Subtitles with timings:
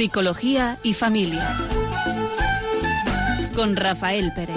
[0.00, 1.46] Psicología y familia.
[3.54, 4.56] Con Rafael Pérez.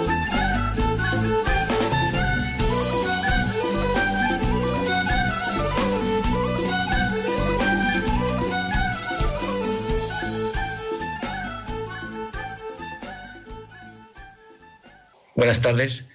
[15.36, 16.06] Buenas tardes,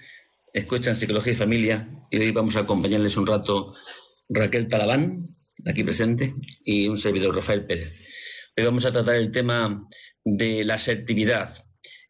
[0.52, 3.74] escuchan Psicología y Familia y hoy vamos a acompañarles un rato
[4.28, 5.22] Raquel Talabán,
[5.66, 6.34] aquí presente,
[6.64, 8.09] y un servidor Rafael Pérez.
[8.56, 9.88] Hoy vamos a tratar el tema
[10.24, 11.54] de la asertividad.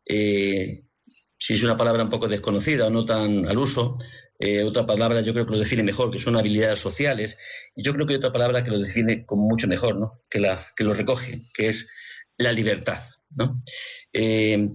[0.07, 0.85] Eh,
[1.39, 3.99] si es una palabra un poco desconocida o no tan al uso,
[4.39, 7.37] eh, otra palabra yo creo que lo define mejor, que son habilidades sociales,
[7.77, 10.23] y yo creo que hay otra palabra que lo define como mucho mejor, ¿no?
[10.31, 11.87] que, la, que lo recoge, que es
[12.39, 13.03] la libertad.
[13.37, 13.63] ¿no?
[14.13, 14.67] Eh,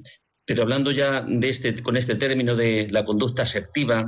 [0.46, 4.06] pero hablando ya de este, con este término de la conducta asertiva,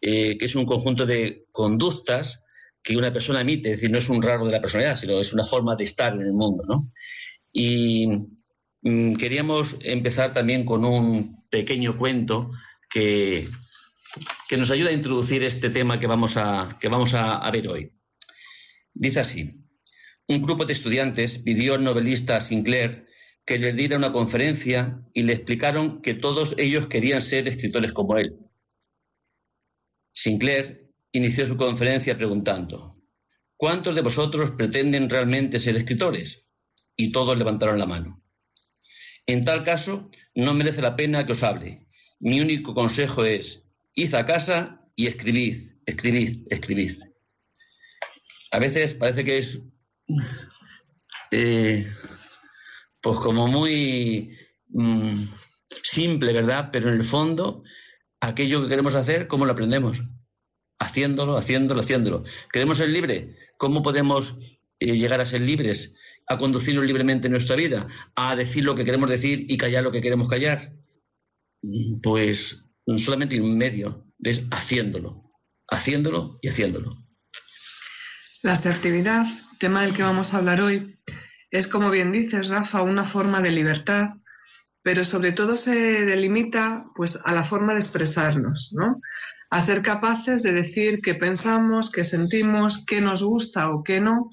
[0.00, 2.44] que es un conjunto de conductas
[2.88, 5.34] que una persona emite, es decir, no es un rasgo de la personalidad, sino es
[5.34, 6.90] una forma de estar en el mundo, ¿no?
[7.52, 8.06] Y
[8.80, 12.50] mm, queríamos empezar también con un pequeño cuento
[12.88, 13.46] que,
[14.48, 17.68] que nos ayuda a introducir este tema que vamos a, que vamos a, a ver
[17.68, 17.92] hoy.
[18.94, 19.66] Dice así,
[20.26, 23.06] un grupo de estudiantes pidió al novelista Sinclair
[23.44, 28.16] que les diera una conferencia y le explicaron que todos ellos querían ser escritores como
[28.16, 28.38] él.
[30.14, 32.94] Sinclair inició su conferencia preguntando,
[33.56, 36.46] ¿cuántos de vosotros pretenden realmente ser escritores?
[36.96, 38.22] Y todos levantaron la mano.
[39.26, 41.86] En tal caso, no merece la pena que os hable.
[42.18, 43.62] Mi único consejo es,
[43.94, 47.02] id a casa y escribid, escribid, escribid.
[48.50, 49.60] A veces parece que es,
[51.30, 51.86] eh,
[53.00, 54.36] pues como muy
[54.68, 55.22] mm,
[55.82, 56.70] simple, ¿verdad?
[56.72, 57.62] Pero en el fondo,
[58.20, 60.02] aquello que queremos hacer, ¿cómo lo aprendemos?
[60.78, 62.24] Haciéndolo, haciéndolo, haciéndolo.
[62.52, 63.36] ¿Queremos ser libres?
[63.56, 64.36] ¿Cómo podemos
[64.78, 65.94] eh, llegar a ser libres?
[66.26, 69.92] A conducirnos libremente en nuestra vida, a decir lo que queremos decir y callar lo
[69.92, 70.72] que queremos callar.
[72.02, 72.64] Pues
[72.96, 75.32] solamente un medio, es haciéndolo,
[75.68, 76.96] haciéndolo y haciéndolo.
[78.42, 79.26] La asertividad,
[79.58, 80.98] tema del que vamos a hablar hoy,
[81.50, 84.10] es como bien dices, Rafa, una forma de libertad,
[84.82, 89.00] pero sobre todo se delimita pues a la forma de expresarnos, ¿no?
[89.50, 94.30] A ser capaces de decir qué pensamos, qué sentimos, qué nos gusta o qué no,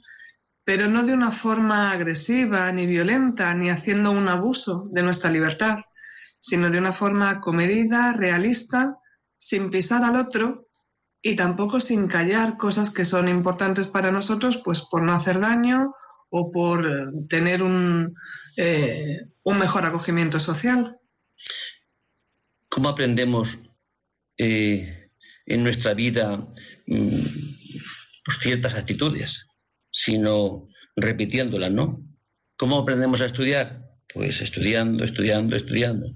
[0.64, 5.80] pero no de una forma agresiva ni violenta, ni haciendo un abuso de nuestra libertad,
[6.40, 8.98] sino de una forma comedida, realista,
[9.38, 10.68] sin pisar al otro
[11.22, 15.94] y tampoco sin callar cosas que son importantes para nosotros, pues por no hacer daño
[16.30, 16.86] o por
[17.30, 18.16] tener un,
[18.58, 21.00] eh, un mejor acogimiento social.
[22.70, 23.64] ¿Cómo aprendemos
[24.38, 25.05] eh,
[25.46, 26.48] en nuestra vida
[26.88, 27.20] mm,
[28.26, 29.46] por ciertas actitudes,
[29.92, 32.02] sino repitiéndolas, ¿no?
[32.58, 33.86] ¿Cómo aprendemos a estudiar?
[34.14, 36.08] Pues estudiando, estudiando, estudiando.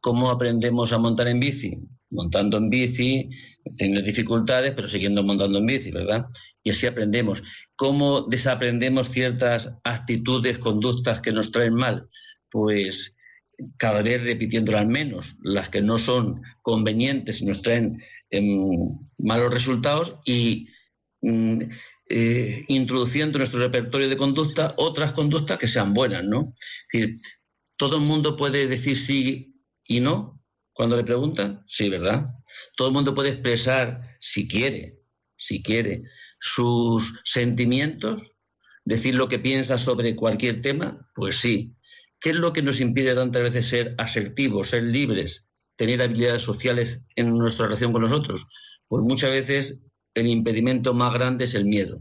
[0.00, 1.78] ¿Cómo aprendemos a montar en bici?
[2.10, 3.30] Montando en bici,
[3.78, 6.26] teniendo dificultades, pero siguiendo montando en bici, ¿verdad?
[6.62, 7.42] Y así aprendemos.
[7.76, 12.08] ¿Cómo desaprendemos ciertas actitudes, conductas que nos traen mal?
[12.50, 13.16] Pues
[13.76, 20.16] cada vez repitiéndolas menos, las que no son convenientes y nos traen em, malos resultados
[20.24, 20.68] y
[21.20, 21.62] mm,
[22.08, 26.54] eh, introduciendo en nuestro repertorio de conducta otras conductas que sean buenas, ¿no?
[26.56, 27.16] Es decir,
[27.76, 30.42] todo el mundo puede decir sí y no
[30.72, 32.26] cuando le preguntan, sí, ¿verdad?
[32.76, 34.98] Todo el mundo puede expresar si quiere,
[35.36, 36.04] si quiere,
[36.40, 38.34] sus sentimientos,
[38.84, 41.76] decir lo que piensa sobre cualquier tema, pues sí,
[42.22, 47.02] ¿Qué es lo que nos impide tantas veces ser asertivos, ser libres, tener habilidades sociales
[47.16, 48.46] en nuestra relación con nosotros?
[48.86, 49.80] Pues muchas veces
[50.14, 52.00] el impedimento más grande es el miedo.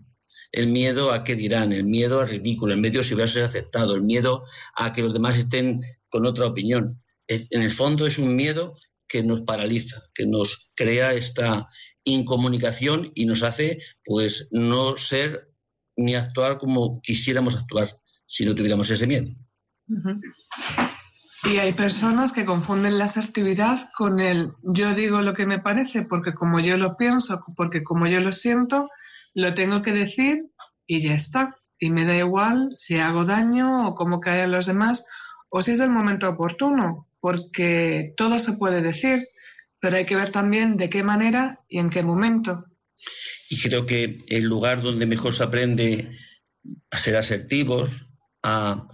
[0.51, 3.45] El miedo a qué dirán, el miedo al ridículo, el miedo si voy a ser
[3.45, 4.44] aceptado, el miedo
[4.75, 7.01] a que los demás estén con otra opinión.
[7.27, 8.75] En el fondo es un miedo
[9.07, 11.67] que nos paraliza, que nos crea esta
[12.03, 15.50] incomunicación y nos hace pues no ser
[15.95, 17.97] ni actuar como quisiéramos actuar
[18.27, 19.31] si no tuviéramos ese miedo.
[21.43, 26.03] Y hay personas que confunden la asertividad con el yo digo lo que me parece
[26.03, 28.89] porque como yo lo pienso, porque como yo lo siento,
[29.33, 30.45] lo tengo que decir
[30.85, 31.57] y ya está.
[31.79, 35.03] Y me da igual si hago daño o cómo caen los demás
[35.49, 39.27] o si es el momento oportuno, porque todo se puede decir,
[39.79, 42.65] pero hay que ver también de qué manera y en qué momento.
[43.49, 46.17] Y creo que el lugar donde mejor se aprende
[46.91, 48.07] a ser asertivos,
[48.43, 48.88] a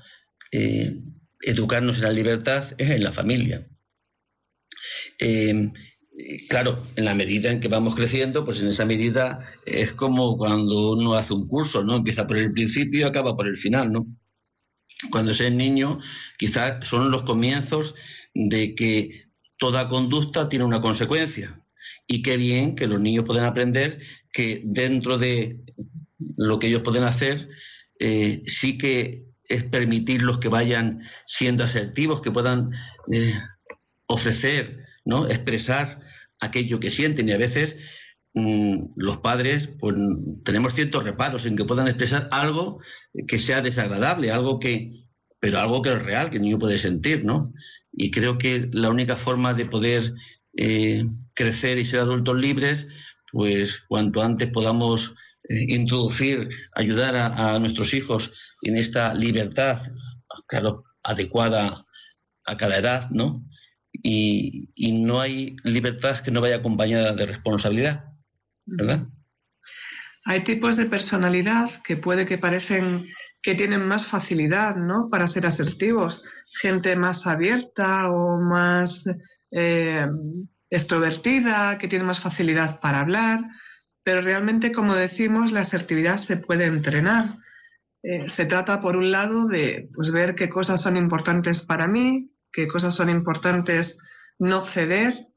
[0.52, 1.00] eh,
[1.42, 3.68] educarnos en la libertad es en la familia.
[5.20, 5.72] Eh,
[6.50, 10.92] claro, en la medida en que vamos creciendo, pues en esa medida es como cuando
[10.92, 11.96] uno hace un curso, ¿no?
[11.96, 14.08] Empieza por el principio y acaba por el final, ¿no?
[15.12, 16.00] cuando es niño,
[16.38, 17.96] quizás son los comienzos
[18.34, 19.26] de que
[19.58, 21.62] toda conducta tiene una consecuencia.
[22.08, 24.00] Y qué bien que los niños puedan aprender
[24.32, 25.62] que dentro de
[26.36, 27.50] lo que ellos pueden hacer,
[28.00, 32.72] eh, sí que es permitirlos que vayan siendo asertivos, que puedan
[33.12, 33.34] eh,
[34.08, 35.28] ofrecer, ¿no?
[35.28, 36.02] expresar
[36.40, 37.30] aquello que sienten.
[37.30, 37.78] Y a veces
[38.34, 39.96] mm, los padres pues,
[40.44, 42.82] tenemos ciertos reparos en que puedan expresar algo
[43.28, 45.06] que sea desagradable, algo que,
[45.40, 47.54] pero algo que es real, que el niño puede sentir, ¿no?
[47.92, 50.14] Y creo que la única forma de poder
[50.56, 52.88] eh, crecer y ser adultos libres,
[53.32, 55.14] pues cuanto antes podamos
[55.50, 59.82] eh, introducir, ayudar a, nuestros hijos en esta libertad,
[60.48, 61.86] claro, adecuada
[62.46, 63.46] a cada edad, ¿no?
[63.92, 68.06] Y, y no hay libertad que no vaya acompañada de responsabilidad,
[68.66, 69.08] ¿verdad?
[70.26, 73.06] Hay tipos de personalidad que puede que parecen
[73.42, 75.10] que tienen más facilidad ¿no?
[75.10, 76.26] para ser asertivos,
[76.62, 79.06] gente más abierta o más
[79.52, 80.06] eh,
[80.70, 83.40] extrovertida, que tiene más facilidad para hablar,
[84.04, 87.38] pero realmente, como decimos, la asertividad se puede entrenar.
[88.10, 92.32] Eh, se trata, por un lado, de pues, ver qué cosas son importantes para mí,
[92.54, 94.00] qué cosas son importantes
[94.40, 95.28] no ceder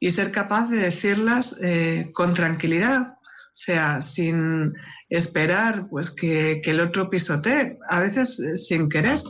[0.00, 3.18] y ser capaz de decirlas eh, con tranquilidad, o
[3.52, 4.72] sea, sin
[5.10, 9.20] esperar pues que, el otro pisotee, a veces eh, sin querer,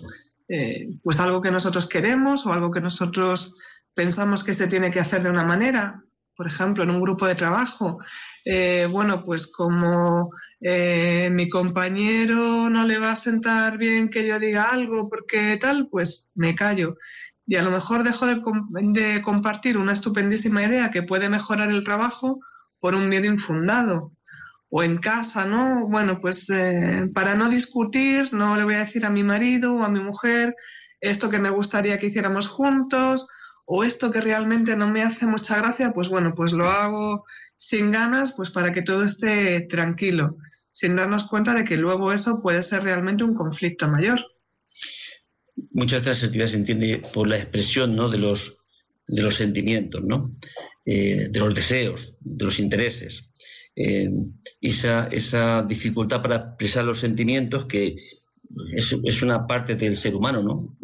[1.02, 3.58] pues algo que nosotros queremos o algo que nosotros
[3.92, 6.00] pensamos que se tiene que hacer de una manera.
[6.36, 7.98] Por ejemplo, en un grupo de trabajo,
[8.44, 10.30] eh, bueno, pues como
[10.60, 16.30] mi compañero no le va a sentar bien que yo diga algo porque tal, pues
[16.34, 16.96] me callo.
[17.46, 22.40] Y a lo mejor dejo de compartir una estupendísima idea que puede mejorar el trabajo
[22.80, 24.12] por un miedo infundado
[24.68, 25.86] o en casa, ¿no?
[25.88, 29.82] Bueno, pues eh, para no discutir, no le voy a decir a mi marido o
[29.84, 30.54] a mi mujer
[31.00, 33.28] esto que me gustaría que hiciéramos juntos
[33.66, 37.26] o esto que realmente no me hace mucha gracia, pues bueno, pues lo hago
[37.56, 40.38] sin ganas, pues para que todo esté tranquilo,
[40.70, 44.20] sin darnos cuenta de que luego eso puede ser realmente un conflicto mayor.
[45.72, 48.08] Muchas veces la asertividad se entiende por la expresión ¿no?
[48.08, 48.58] de, los,
[49.06, 50.34] de los sentimientos, ¿no?
[50.84, 53.30] Eh, de los deseos, de los intereses.
[53.74, 54.08] Eh,
[54.60, 57.96] esa, esa, dificultad para expresar los sentimientos que
[58.74, 60.76] es, una parte del ser humano, ¿no?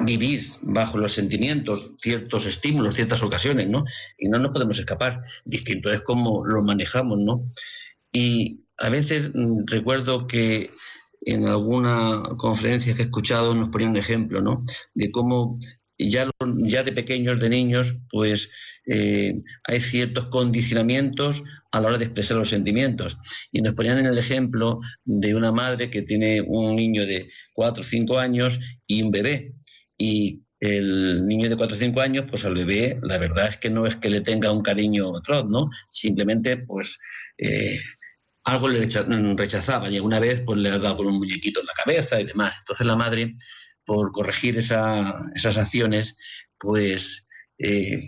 [0.00, 3.84] vivir bajo los sentimientos, ciertos estímulos, ciertas ocasiones, ¿no?
[4.18, 5.22] Y no nos podemos escapar.
[5.44, 7.46] Distinto es cómo lo manejamos, ¿no?
[8.12, 10.70] Y a veces mm, recuerdo que
[11.22, 14.64] en alguna conferencia que he escuchado nos ponía un ejemplo, ¿no?
[14.94, 15.58] De cómo
[15.98, 18.50] ya, ya de pequeños, de niños, pues
[18.86, 23.16] eh, hay ciertos condicionamientos a la hora de expresar los sentimientos.
[23.52, 27.82] Y nos ponían en el ejemplo de una madre que tiene un niño de 4
[27.82, 29.54] o 5 años y un bebé.
[29.96, 33.70] Y el niño de 4 o 5 años, pues al bebé, la verdad es que
[33.70, 35.70] no es que le tenga un cariño atroz, ¿no?
[35.88, 36.98] Simplemente, pues,
[37.38, 37.78] eh,
[38.44, 38.88] algo le
[39.36, 39.90] rechazaba.
[39.90, 42.56] Y una vez, pues le ha dado con un muñequito en la cabeza y demás.
[42.60, 43.34] Entonces la madre,
[43.84, 46.16] por corregir esas acciones,
[46.58, 48.00] pues eh,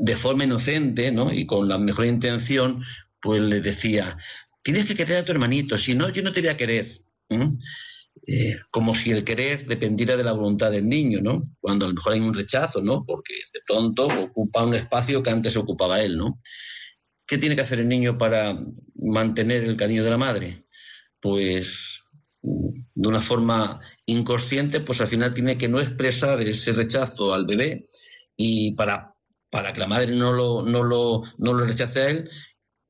[0.00, 1.32] de forma inocente ¿no?
[1.32, 2.82] y con la mejor intención,
[3.26, 4.16] pues le decía,
[4.62, 6.86] tienes que querer a tu hermanito, si no, yo no te voy a querer.
[7.28, 11.50] Eh, como si el querer dependiera de la voluntad del niño, ¿no?
[11.60, 13.04] Cuando a lo mejor hay un rechazo, ¿no?
[13.04, 16.40] Porque de pronto ocupa un espacio que antes ocupaba él, ¿no?
[17.26, 18.56] ¿Qué tiene que hacer el niño para
[18.94, 20.66] mantener el cariño de la madre?
[21.20, 22.04] Pues
[22.40, 27.88] de una forma inconsciente, pues al final tiene que no expresar ese rechazo al bebé
[28.36, 29.16] y para,
[29.50, 32.30] para que la madre no lo, no, lo, no lo rechace a él,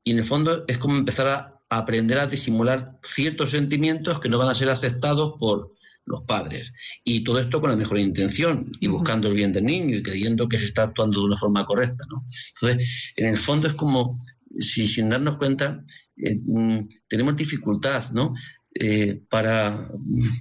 [0.06, 4.38] y en el fondo es como empezar a, aprender a disimular ciertos sentimientos que no
[4.38, 5.72] van a ser aceptados por
[6.04, 6.72] los padres.
[7.02, 10.48] Y todo esto con la mejor intención y buscando el bien del niño y creyendo
[10.48, 12.04] que se está actuando de una forma correcta.
[12.08, 12.24] ¿no?
[12.54, 14.20] Entonces, en el fondo es como
[14.60, 15.84] si sin darnos cuenta
[16.16, 18.32] eh, mm, tenemos dificultad, ¿no?
[18.78, 19.90] Eh, para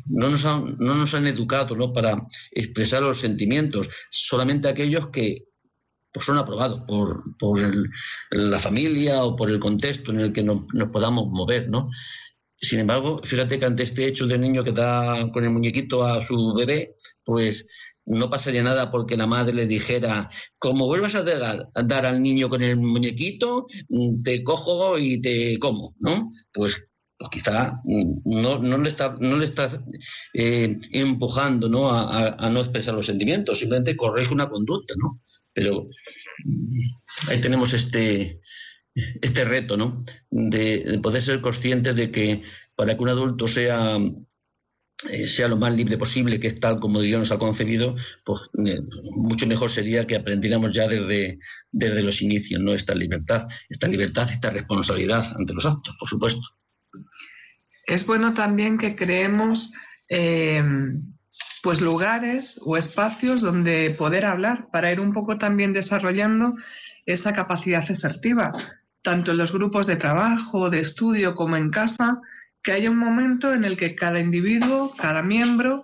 [0.09, 1.91] no nos, han, no nos han educado ¿no?
[1.91, 5.45] para expresar los sentimientos, solamente aquellos que
[6.15, 7.59] pues son aprobados por, por
[8.31, 11.89] la familia o por el contexto en el que nos, podamos mover, ¿no?
[12.55, 16.21] Sin embargo, fíjate que ante este hecho del niño que da con el muñequito a
[16.21, 16.95] su bebé,
[17.25, 17.67] pues
[18.05, 22.23] no pasaría nada porque la madre le dijera, como vuelvas a dar, a dar, al
[22.23, 23.67] niño con el muñequito,
[24.23, 26.31] te cojo y te como, ¿no?
[26.53, 29.81] Pues, pues quizá no, no, le está, no le está
[30.33, 31.89] eh, empujando ¿no?
[31.89, 35.21] A, no expresar los sentimientos, simplemente corregir una conducta, ¿no?
[35.53, 35.87] Pero
[36.43, 38.41] mm, ahí tenemos este,
[38.93, 40.03] este reto, ¿no?
[40.29, 42.41] De, poder ser conscientes de que
[42.75, 43.97] para que un adulto sea
[45.09, 48.41] eh, sea lo más libre posible, que es tal como Dios nos ha concebido, pues
[48.65, 48.81] eh,
[49.11, 51.39] mucho mejor sería que aprendiéramos ya desde,
[51.71, 52.73] desde los inicios, ¿no?
[52.73, 56.41] Esta libertad, esta libertad, esta responsabilidad ante los actos, por supuesto.
[57.85, 59.73] Es bueno también que creemos
[60.09, 60.63] eh,
[61.65, 66.53] pues lugares o espacios donde poder hablar para ir un poco también desarrollando
[67.05, 68.53] esa capacidad asertiva,
[69.01, 72.19] tanto en los grupos de trabajo, de estudio como en casa,
[72.61, 75.83] que haya un momento en el que cada individuo, cada miembro,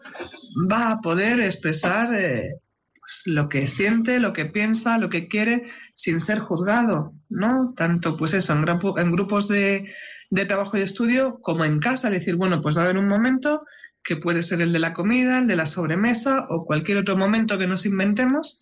[0.72, 2.60] va a poder expresar eh,
[3.00, 7.74] pues, lo que siente, lo que piensa, lo que quiere, sin ser juzgado, ¿no?
[7.76, 9.92] Tanto, pues eso, en, en grupos de,
[10.32, 13.64] de trabajo y estudio como en casa, decir, bueno, pues va a haber un momento
[14.04, 17.60] que puede ser el de la comida, el de la sobremesa o cualquier otro momento
[17.60, 18.60] que nos inventemos,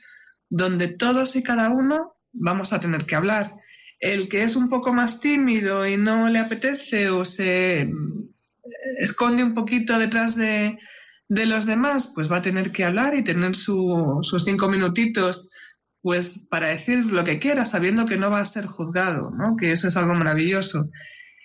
[0.50, 3.56] donde todos y cada uno vamos a tener que hablar
[4.00, 7.92] el que es un poco más tímido y no le apetece o se eh,
[9.00, 10.78] esconde un poquito detrás de,
[11.28, 15.52] los demás, pues va a tener que hablar y tener sus cinco minutitos
[16.02, 19.58] pues para decir lo que quiera, sabiendo que no va a ser juzgado, ¿no?
[19.58, 20.90] que eso es algo maravilloso.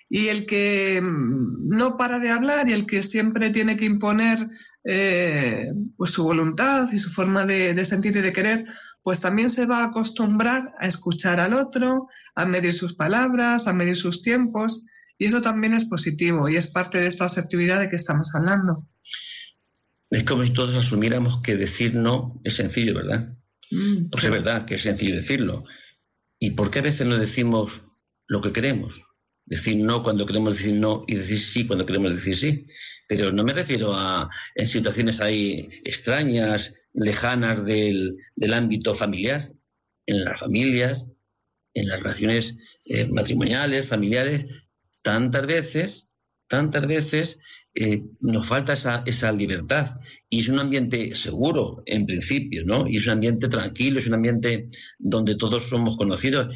[0.09, 4.47] Y el que mm, no para de hablar y el que siempre tiene que imponer
[4.83, 8.65] eh, pues su voluntad y su forma de, de sentir y de querer,
[9.03, 13.73] pues también se va a acostumbrar a escuchar al otro, a medir sus palabras, a
[13.73, 14.85] medir sus tiempos,
[15.17, 18.87] y eso también es positivo y es parte de esta asertividad de que estamos hablando.
[20.09, 23.33] Es como si todos asumiéramos que decir no es sencillo, ¿verdad?
[23.71, 25.65] Mm, pues es verdad que es sencillo decirlo.
[26.39, 27.81] ¿Y por qué a veces no decimos
[28.27, 29.01] lo que queremos?
[29.45, 32.67] Decir no cuando queremos decir no y decir sí cuando queremos decir sí.
[33.07, 38.17] Pero no me refiero a en situaciones ahí extrañas, lejanas del,
[38.53, 39.51] ámbito familiar,
[40.07, 41.05] en las familias,
[41.73, 44.45] en las relaciones eh, matrimoniales, familiares,
[45.03, 46.09] tantas veces,
[46.47, 47.39] tantas veces
[47.75, 49.97] eh, nos falta esa, esa, libertad.
[50.29, 52.87] Y es un ambiente seguro, en principio, ¿no?
[52.87, 56.55] Y es un ambiente tranquilo, es un ambiente donde todos somos conocidos.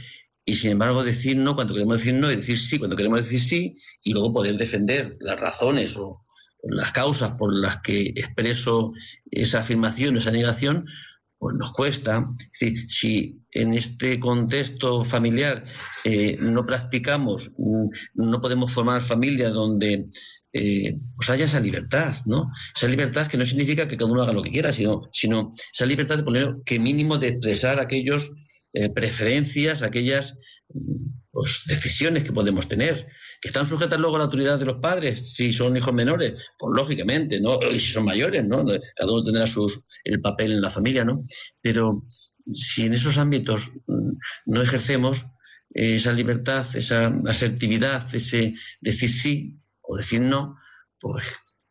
[0.49, 3.39] Y sin embargo, decir no cuando queremos decir no y decir sí cuando queremos decir
[3.39, 6.25] sí, y luego poder defender las razones o,
[6.63, 8.91] las causas por las que expreso
[9.29, 10.87] esa afirmación, esa negación,
[11.37, 12.27] pues nos cuesta.
[12.87, 15.65] si en este contexto familiar
[16.03, 20.07] eh, no practicamos, mm, no podemos formar familia donde
[20.51, 22.51] eh, pues haya esa libertad, ¿no?
[22.75, 25.85] Esa libertad que no significa que cada uno haga lo que quiera, sino, sino esa
[25.85, 28.31] libertad de poner que mínimo de expresar aquellas
[28.73, 30.37] eh, preferencias, aquellas
[31.31, 33.07] pues, decisiones que podemos tener
[33.41, 36.75] que están sujetas luego a la autoridad de los padres, si son hijos menores, pues
[36.75, 37.59] lógicamente, ¿no?
[37.71, 38.65] Y si son mayores, ¿no?
[38.65, 41.23] Cada uno tendrá sus, el papel en la familia, ¿no?
[41.61, 42.03] Pero
[42.53, 44.11] si en esos ámbitos mm,
[44.47, 45.25] no ejercemos
[45.69, 50.57] esa libertad, esa asertividad, ese decir sí o decir no,
[50.99, 51.25] pues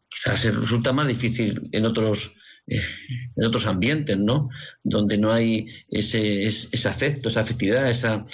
[0.09, 2.39] quizás resulta más difícil en otros eh,
[2.69, 4.49] en otros ambientes, ¿no?
[4.83, 8.25] Donde no hay ese, ese, afecto, esa afectividad, esa,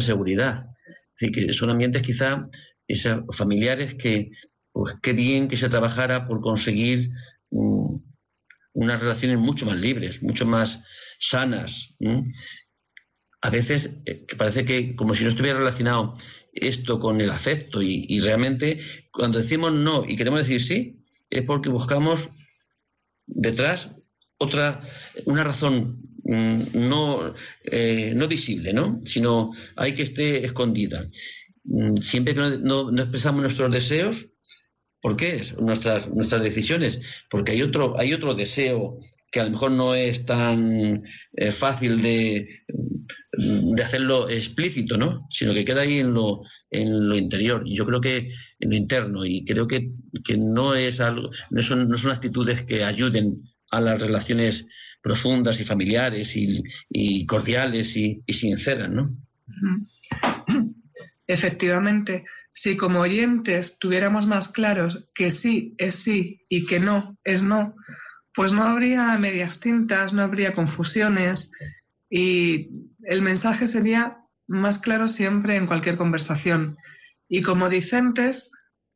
[0.00, 0.70] seguridad.
[1.16, 2.48] Es decir, que son ambientes quizá
[2.88, 4.30] esas familiares que,
[4.72, 7.10] pues qué bien que se trabajara por conseguir
[7.50, 7.96] mm,
[8.74, 10.82] unas relaciones mucho más libres, mucho más
[11.18, 11.94] sanas.
[13.40, 16.16] A veces eh, parece que como si no estuviera relacionado
[16.52, 18.80] esto con el afecto y, realmente
[19.12, 22.30] cuando decimos no y queremos decir sí, es porque buscamos
[23.26, 23.90] detrás
[24.38, 24.80] otra,
[25.26, 29.00] una razón mm, no, eh, no visible, ¿no?
[29.04, 31.08] sino hay que esté escondida.
[31.64, 34.26] Mm, siempre que no, expresamos nuestros deseos,
[35.00, 35.42] ¿por qué?
[35.60, 37.00] Nuestras, nuestras decisiones,
[37.30, 38.98] porque hay otro, hay otro deseo
[39.34, 42.62] que a lo mejor no es tan eh, fácil de,
[43.32, 45.26] de, hacerlo explícito, ¿no?
[45.28, 47.64] Sino que queda ahí en lo, en lo interior.
[47.66, 49.26] Y yo creo que en lo interno.
[49.26, 49.90] Y creo que,
[50.38, 54.68] no es algo, no son, no son actitudes que ayuden a las relaciones
[55.02, 59.16] profundas y familiares y, cordiales y, y sinceras, ¿no?
[61.26, 67.42] Efectivamente, si como oyentes tuviéramos más claros que sí es sí y que no es
[67.42, 67.74] no,
[68.34, 71.52] pues no habría medias tintas, no habría confusiones
[72.10, 72.70] y
[73.04, 76.76] el mensaje sería más claro siempre en cualquier conversación.
[77.28, 78.50] Y como dicentes,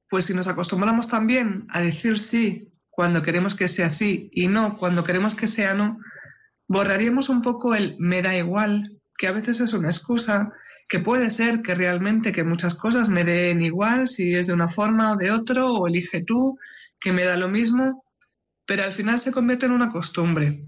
[0.08, 4.76] pues si nos acostumbramos también a decir sí cuando queremos que sea sí y no
[4.76, 6.00] cuando queremos que sea no,
[6.66, 10.52] borraríamos un poco el me da igual, que a veces es una excusa
[10.88, 14.68] que puede ser que realmente que muchas cosas me den igual si es de una
[14.68, 16.58] forma o de otro, o elige tú,
[16.98, 18.04] que me da lo mismo,
[18.68, 20.62] pero al final se convierte en una costumbre.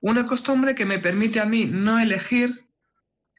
[0.00, 2.66] Una costumbre que me permite a mí no elegir,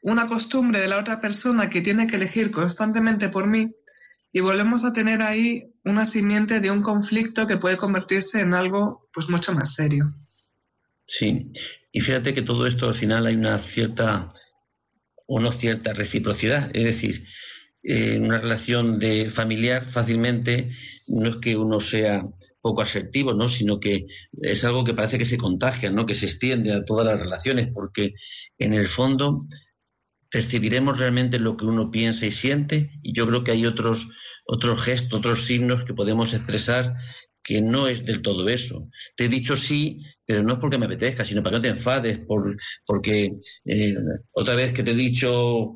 [0.02, 3.72] una costumbre de la otra persona que tiene que elegir constantemente por mí,
[4.32, 9.08] y volvemos a tener ahí una simiente de un conflicto que puede convertirse en algo
[9.12, 10.12] pues mucho más serio.
[11.04, 11.52] Sí,
[11.92, 14.30] y fíjate que todo esto al final hay una cierta
[15.28, 17.24] o no cierta reciprocidad, es decir,
[17.84, 20.72] en una relación de familiar fácilmente
[21.06, 22.26] no es que uno sea
[22.60, 23.48] poco asertivo, ¿no?
[23.48, 24.06] sino que
[24.42, 26.06] es algo que parece que se contagia, ¿no?
[26.06, 28.14] que se extiende a todas las relaciones, porque
[28.58, 29.46] en el fondo
[30.30, 34.08] percibiremos realmente lo que uno piensa y siente, y yo creo que hay otros,
[34.44, 36.96] otros gestos, otros signos que podemos expresar
[37.42, 38.90] que no es del todo eso.
[39.16, 41.78] Te he dicho sí, pero no es porque me apetezca, sino para que no te
[41.78, 43.32] enfades, por, porque
[43.64, 43.94] eh,
[44.32, 45.72] otra vez que te he dicho,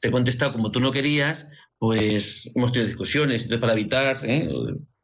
[0.00, 1.48] te he contestado como tú no querías,
[1.78, 3.42] pues hemos tenido discusiones.
[3.42, 4.48] Entonces, para evitar, ¿eh?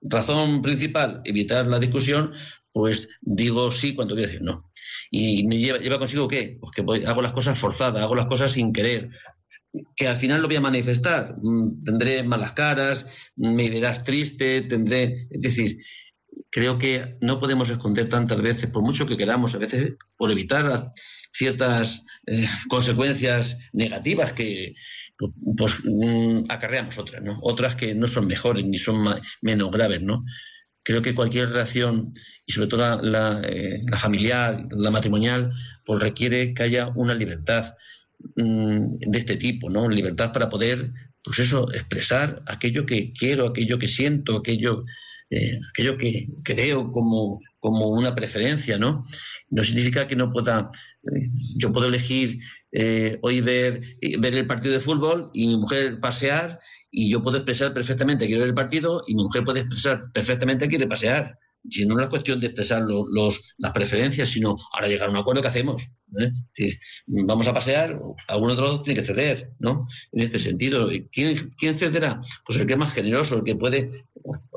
[0.02, 2.32] Razón principal, evitar la discusión,
[2.72, 4.70] pues digo sí cuando quiero decir no.
[5.10, 6.58] Y me lleva, lleva consigo qué?
[6.60, 9.10] Pues que hago las cosas forzadas, hago las cosas sin querer,
[9.96, 11.36] que al final lo voy a manifestar.
[11.42, 13.06] Mm, tendré malas caras,
[13.36, 15.28] me verás triste, tendré.
[15.30, 15.78] Es decir,
[16.50, 20.92] creo que no podemos esconder tantas veces, por mucho que queramos, a veces por evitar
[21.32, 24.74] ciertas eh, consecuencias negativas que
[25.56, 27.38] pues, mm, acarreamos otras, ¿no?
[27.42, 29.04] Otras que no son mejores ni son
[29.40, 30.24] menos graves, ¿no?
[30.84, 32.12] Creo que cualquier relación,
[32.44, 35.52] y sobre todo la, eh, familiar, la matrimonial,
[35.84, 37.74] pues requiere que haya una libertad
[38.36, 39.88] Mm, de este tipo, ¿no?
[39.88, 40.92] Libertad para poder,
[41.24, 44.84] pues eso, expresar aquello que quiero, aquello que siento, aquello,
[45.30, 49.04] eh, aquello que creo como, como una preferencia, ¿no?
[49.48, 50.68] No significa que no pueda,
[51.04, 52.40] eh, yo puedo elegir
[52.72, 53.80] eh, hoy ver,
[54.18, 56.58] ver el partido de fútbol y mi mujer pasear
[56.90, 60.66] y yo puedo expresar perfectamente quiero ver el partido y mi mujer puede expresar perfectamente
[60.66, 61.38] quiere pasear
[61.70, 65.42] si no es cuestión de expresar los, las preferencias, sino ahora llegar a un acuerdo
[65.42, 65.88] que hacemos.
[66.20, 66.30] ¿eh?
[66.50, 66.68] Si
[67.06, 69.86] vamos a pasear, algún otro tiene que ceder, ¿no?
[70.12, 72.20] En este sentido, ¿quién, ¿quién cederá?
[72.44, 73.86] Pues el que es más generoso, el que puede,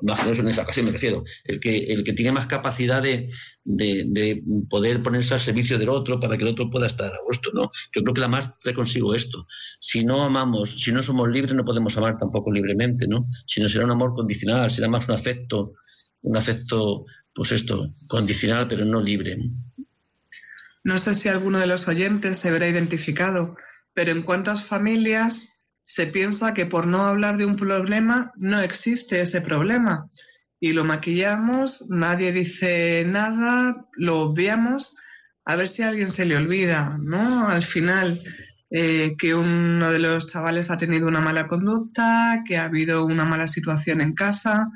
[0.01, 3.29] más generoso en esa ocasión me refiero, el que, el que tiene más capacidad de,
[3.63, 7.51] de, poder ponerse al servicio del otro para que el otro pueda estar a gusto,
[7.53, 7.69] ¿no?
[7.93, 9.45] Yo creo que la más le consigo esto.
[9.79, 13.27] Si no amamos, si no somos libres, no podemos amar tampoco libremente, ¿no?
[13.47, 15.73] Si no será un amor condicional, será más un afecto
[16.25, 19.37] un afecto, pues esto, condicional, pero no libre.
[20.83, 23.55] No sé si alguno de los oyentes se verá identificado,
[23.93, 29.21] pero en cuántas familias se piensa que por no hablar de un problema no existe
[29.21, 30.09] ese problema
[30.59, 34.97] y lo maquillamos, nadie dice nada, lo obviamos,
[35.45, 37.47] a ver si a alguien se le olvida, ¿no?
[37.47, 38.23] Al final,
[38.71, 43.25] eh, que uno de los chavales ha tenido una mala conducta, que ha habido una
[43.25, 44.67] mala situación en casa,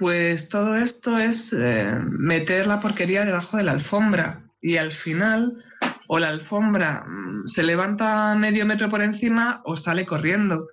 [0.00, 5.62] pues todo esto es eh, meter la porquería debajo de la alfombra y al final
[6.08, 10.68] o la alfombra mm, se levanta medio metro por encima o sale corriendo.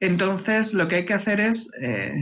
[0.00, 2.12] Entonces lo que hay que hacer es eh,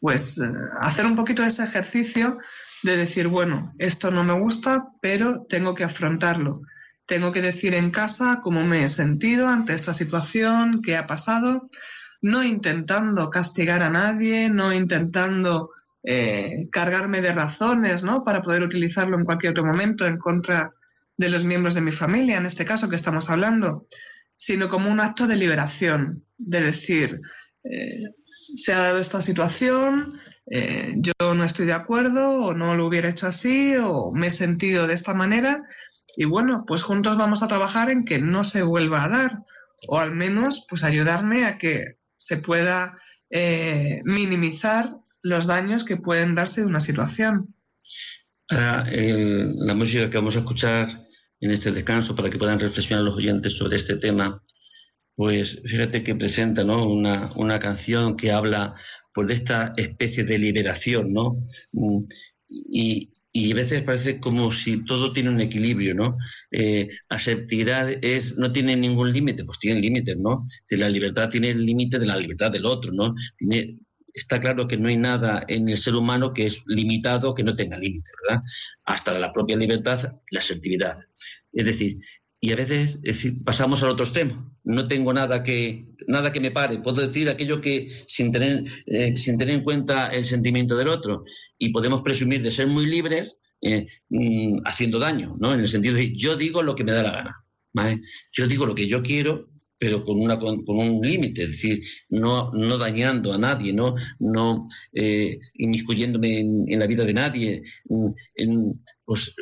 [0.00, 0.50] pues eh,
[0.80, 2.38] hacer un poquito ese ejercicio
[2.82, 6.62] de decir, bueno, esto no me gusta, pero tengo que afrontarlo.
[7.04, 11.68] Tengo que decir en casa cómo me he sentido ante esta situación, qué ha pasado,
[12.22, 15.70] no intentando castigar a nadie, no intentando
[16.04, 18.24] eh, cargarme de razones, ¿no?
[18.24, 20.72] Para poder utilizarlo en cualquier otro momento en contra
[21.16, 23.86] de los miembros de mi familia, en este caso que estamos hablando,
[24.36, 27.20] sino como un acto de liberación, de decir,
[27.64, 28.02] eh,
[28.56, 30.18] se ha dado esta situación,
[30.50, 34.30] eh, yo no estoy de acuerdo o no lo hubiera hecho así o me he
[34.30, 35.62] sentido de esta manera
[36.16, 39.38] y bueno, pues juntos vamos a trabajar en que no se vuelva a dar
[39.88, 42.98] o al menos pues ayudarme a que se pueda
[44.04, 47.54] minimizar los daños que pueden darse de una situación.
[48.48, 51.08] la música que vamos a escuchar
[51.40, 54.42] en este descanso para que puedan reflexionar los oyentes sobre este tema,
[55.16, 56.86] pues fíjate que presenta ¿no?
[56.86, 58.76] una, una canción que habla
[59.12, 61.46] pues, de esta especie de liberación, ¿no?
[61.72, 62.04] Mm,
[62.48, 66.18] y, y a veces parece como si todo tiene un equilibrio, ¿no?
[66.50, 70.46] Eh, asertividad es, no tiene ningún límite, pues tiene límites, ¿no?
[70.64, 73.14] Si la libertad tiene el límite de la libertad del otro, ¿no?
[73.38, 73.78] Tiene,
[74.12, 77.56] está claro que no hay nada en el ser humano que es limitado, que no
[77.56, 78.42] tenga límites, ¿verdad?
[78.84, 80.98] Hasta la propia libertad, la asertividad.
[81.52, 81.98] Es decir,
[82.38, 83.00] y a veces
[83.44, 84.52] pasamos al otro extremo.
[84.64, 86.78] No tengo nada que, nada que me pare.
[86.78, 91.24] Puedo decir aquello que sin tener, eh, sin tener en cuenta el sentimiento del otro.
[91.58, 95.52] Y podemos presumir de ser muy libres eh, mm, haciendo daño, ¿no?
[95.54, 97.36] En el sentido de yo digo lo que me da la gana.
[97.72, 98.00] ¿vale?
[98.32, 102.52] Yo digo lo que yo quiero pero con, una, con, un límite, es decir, no,
[102.52, 107.62] no dañando a nadie, no, no eh, inmiscuyéndome en, la vida de nadie,
[109.04, 109.34] pues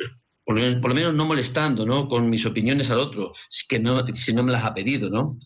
[0.43, 2.07] por lo, menos, no molestando, ¿no?
[2.07, 3.33] Con mis opiniones al otro,
[3.67, 5.37] que no, si no me las ha pedido, ¿no?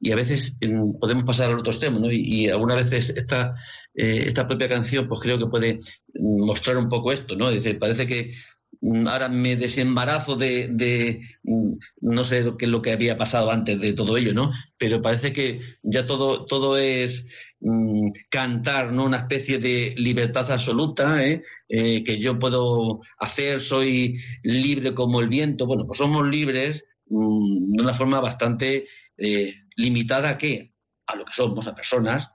[0.00, 0.58] Y a veces
[1.00, 2.10] podemos pasar al otro extremo, ¿no?
[2.10, 3.54] Y, algunas veces esta,
[3.94, 5.78] eh, esta propia canción, pues creo que puede
[6.14, 7.48] mostrar un poco esto, ¿no?
[7.48, 8.51] Es decir, parece que mm,
[9.06, 13.92] ahora me desembarazo de, mm, no sé qué es lo que había pasado antes de
[13.92, 14.52] todo ello, ¿no?
[14.76, 17.26] Pero parece que ya todo, todo es
[17.64, 19.04] Mm, cantar ¿no?
[19.04, 21.44] una especie de libertad absoluta ¿eh?
[21.68, 25.64] Eh, que yo puedo hacer, soy libre como el viento.
[25.66, 30.74] Bueno, pues somos libres mm, de una forma bastante eh, limitada a qué?
[31.06, 32.32] A lo que somos, a personas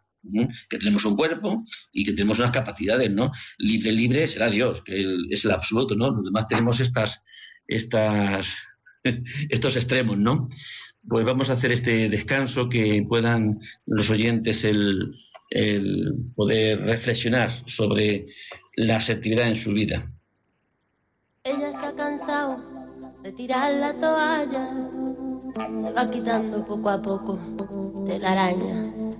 [0.69, 3.31] que tenemos un cuerpo y que tenemos unas capacidades, ¿no?
[3.57, 6.11] Libre, libre será Dios, que es el absoluto, ¿no?
[6.11, 7.23] Los demás tenemos estas,
[7.67, 8.55] estas,
[9.49, 10.49] estos extremos, ¿no?
[11.07, 15.13] pues vamos a hacer este descanso que puedan los oyentes el,
[16.35, 18.25] poder reflexionar sobre
[18.75, 20.11] la asertividad en su vida.
[21.45, 22.61] Ella se ha cansado
[23.23, 24.67] de tirar la toalla,
[25.79, 28.93] se va quitando poco a poco de la araña.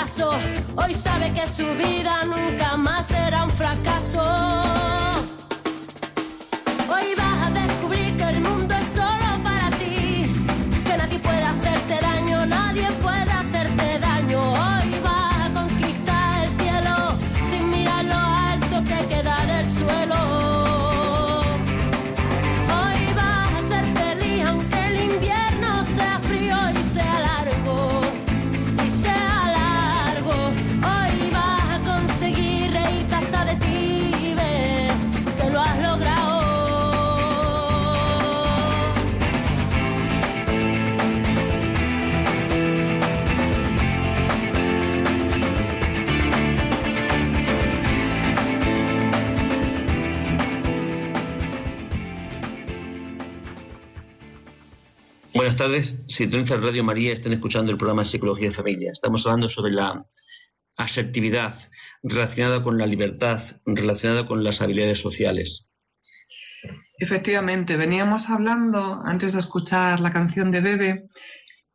[0.00, 4.22] Hoy sabe que su vida nunca más será un fracaso.
[6.88, 8.07] Hoy vas a descubrir
[55.58, 55.96] tardes.
[56.06, 58.92] Sintonizas Radio María, están escuchando el programa Psicología de Familia.
[58.92, 60.04] Estamos hablando sobre la
[60.76, 61.58] asertividad
[62.00, 65.72] relacionada con la libertad, relacionada con las habilidades sociales.
[66.96, 71.08] Efectivamente, veníamos hablando antes de escuchar la canción de Bebe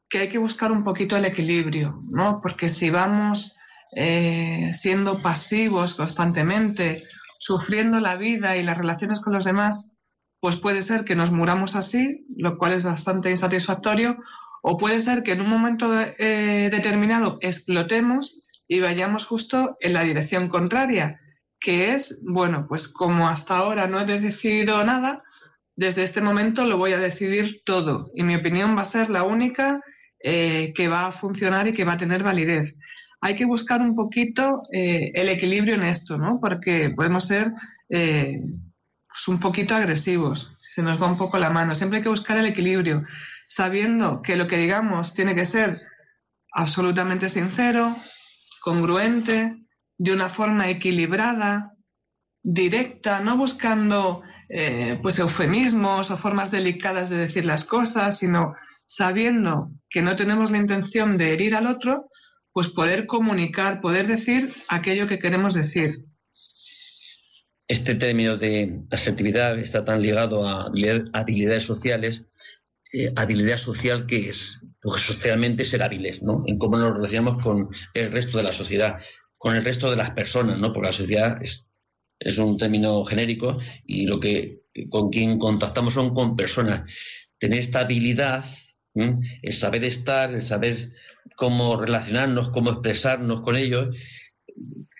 [0.09, 2.39] que hay que buscar un poquito el equilibrio, ¿no?
[2.41, 3.57] Porque si vamos
[3.97, 7.03] eh, siendo pasivos constantemente,
[7.37, 9.92] sufriendo la vida y las relaciones con los demás,
[10.43, 14.17] pues puede ser que nos muramos así, lo cual es bastante insatisfactorio,
[14.61, 20.03] o puede ser que en un momento eh, determinado explotemos y vayamos justo en la
[20.03, 21.21] dirección contraria,
[21.61, 25.23] que es, bueno, pues como hasta ahora no he decidido nada,
[25.77, 29.23] desde este momento lo voy a decidir todo y mi opinión va a ser la
[29.23, 29.79] única
[30.19, 32.75] eh, que va a funcionar y que va a tener validez.
[33.21, 36.41] Hay que buscar un poquito eh, el equilibrio en esto, ¿no?
[36.41, 37.53] Porque podemos ser
[39.13, 41.75] pues, un poquito agresivos, si se nos va un poco la mano.
[41.75, 43.05] Siempre hay que buscar el equilibrio,
[43.47, 45.81] sabiendo que lo que digamos tiene que ser
[46.51, 47.95] absolutamente sincero,
[48.61, 49.55] congruente,
[49.99, 51.73] de una forma equilibrada,
[52.41, 58.55] directa, no buscando eh, pues eufemismos o formas delicadas de decir las cosas, sino
[58.87, 62.09] sabiendo que no tenemos la intención de herir al otro,
[62.51, 65.91] pues poder comunicar, poder decir aquello que queremos decir
[67.67, 70.71] este término de asertividad está tan ligado a
[71.13, 72.25] habilidades sociales
[72.95, 74.63] eh, habilidad social que es,
[74.97, 76.43] socialmente ser hábiles, ¿no?
[76.45, 78.99] En cómo nos relacionamos con el resto de la sociedad,
[79.35, 80.71] con el resto de las personas, ¿no?
[80.71, 81.73] Porque la sociedad es,
[82.19, 84.59] es un término genérico y lo que
[84.91, 86.87] con quien contactamos son con personas.
[87.39, 88.45] Tener esta habilidad,
[88.93, 90.91] el saber estar, el saber
[91.35, 93.97] cómo relacionarnos, cómo expresarnos con ellos,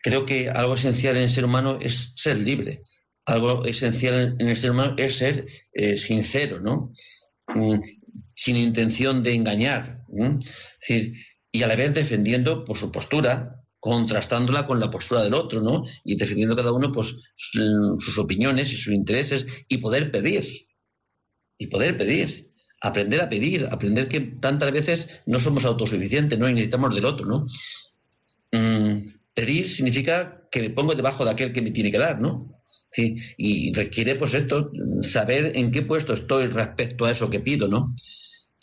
[0.03, 2.83] creo que algo esencial en el ser humano es ser libre.
[3.25, 6.93] Algo esencial en el ser humano es ser eh, sincero, ¿no?
[7.47, 7.79] Mm,
[8.35, 10.01] sin intención de engañar.
[11.55, 15.85] y a la vez defendiendo por su postura, contrastándola con la postura del otro, ¿no?
[16.03, 20.45] Y defendiendo cada uno pues, sus opiniones y sus intereses y poder pedir.
[21.57, 22.51] Y poder pedir.
[22.81, 26.49] Aprender a pedir, aprender que tantas veces no somos autosuficientes, ¿no?
[26.49, 27.47] Y necesitamos del otro, ¿no?
[28.51, 32.61] Mm, pedir significa que me pongo debajo de aquel que me tiene que dar, ¿no?
[32.95, 37.95] Y requiere, pues esto, saber en qué puesto estoy respecto a eso que pido, ¿no?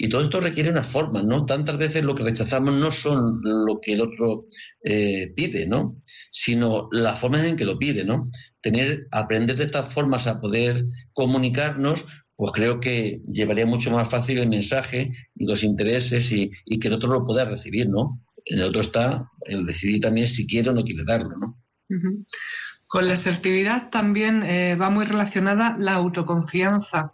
[0.03, 1.45] Y todo esto requiere una forma, ¿no?
[1.45, 4.47] Tantas veces lo que rechazamos no son lo que el otro
[4.83, 6.01] eh, pide, ¿no?
[6.31, 8.31] Sino la forma en que lo pide, ¿no?
[8.63, 14.39] Tener, aprender de estas formas a poder comunicarnos, pues creo que llevaría mucho más fácil
[14.39, 18.23] el mensaje y los intereses y, que el otro lo pueda recibir, ¿no?
[18.45, 21.57] En el otro está el decidir también si quiere o no quiere darlo, ¿no?
[22.87, 27.13] Con la asertividad también eh, va muy relacionada la autoconfianza,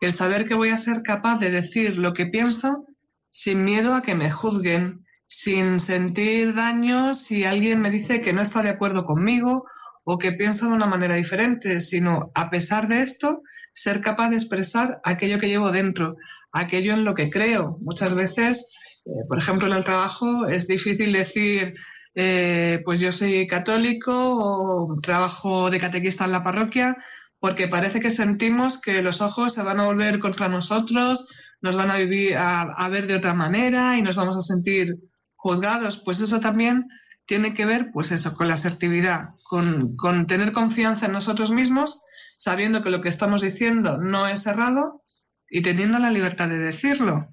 [0.00, 2.86] el saber que voy a ser capaz de decir lo que pienso
[3.30, 8.42] sin miedo a que me juzguen, sin sentir daño si alguien me dice que no
[8.42, 9.64] está de acuerdo conmigo
[10.04, 14.36] o que piensa de una manera diferente, sino a pesar de esto, ser capaz de
[14.36, 16.16] expresar aquello que llevo dentro,
[16.52, 17.78] aquello en lo que creo.
[17.80, 18.72] Muchas veces,
[19.04, 21.72] eh, por ejemplo, en el trabajo es difícil decir
[22.14, 26.96] eh, pues yo soy católico o trabajo de catequista en la parroquia,
[27.38, 31.28] porque parece que sentimos que los ojos se van a volver contra nosotros,
[31.62, 34.96] nos van a, vivir, a, ver de otra manera y nos vamos a sentir
[35.36, 35.98] juzgados.
[35.98, 36.86] Pues eso también
[37.26, 42.02] tiene que ver, pues eso, con la asertividad, con, con tener confianza en nosotros mismos,
[42.36, 45.02] sabiendo que lo que estamos diciendo no es errado
[45.48, 47.28] y teniendo la libertad de decirlo.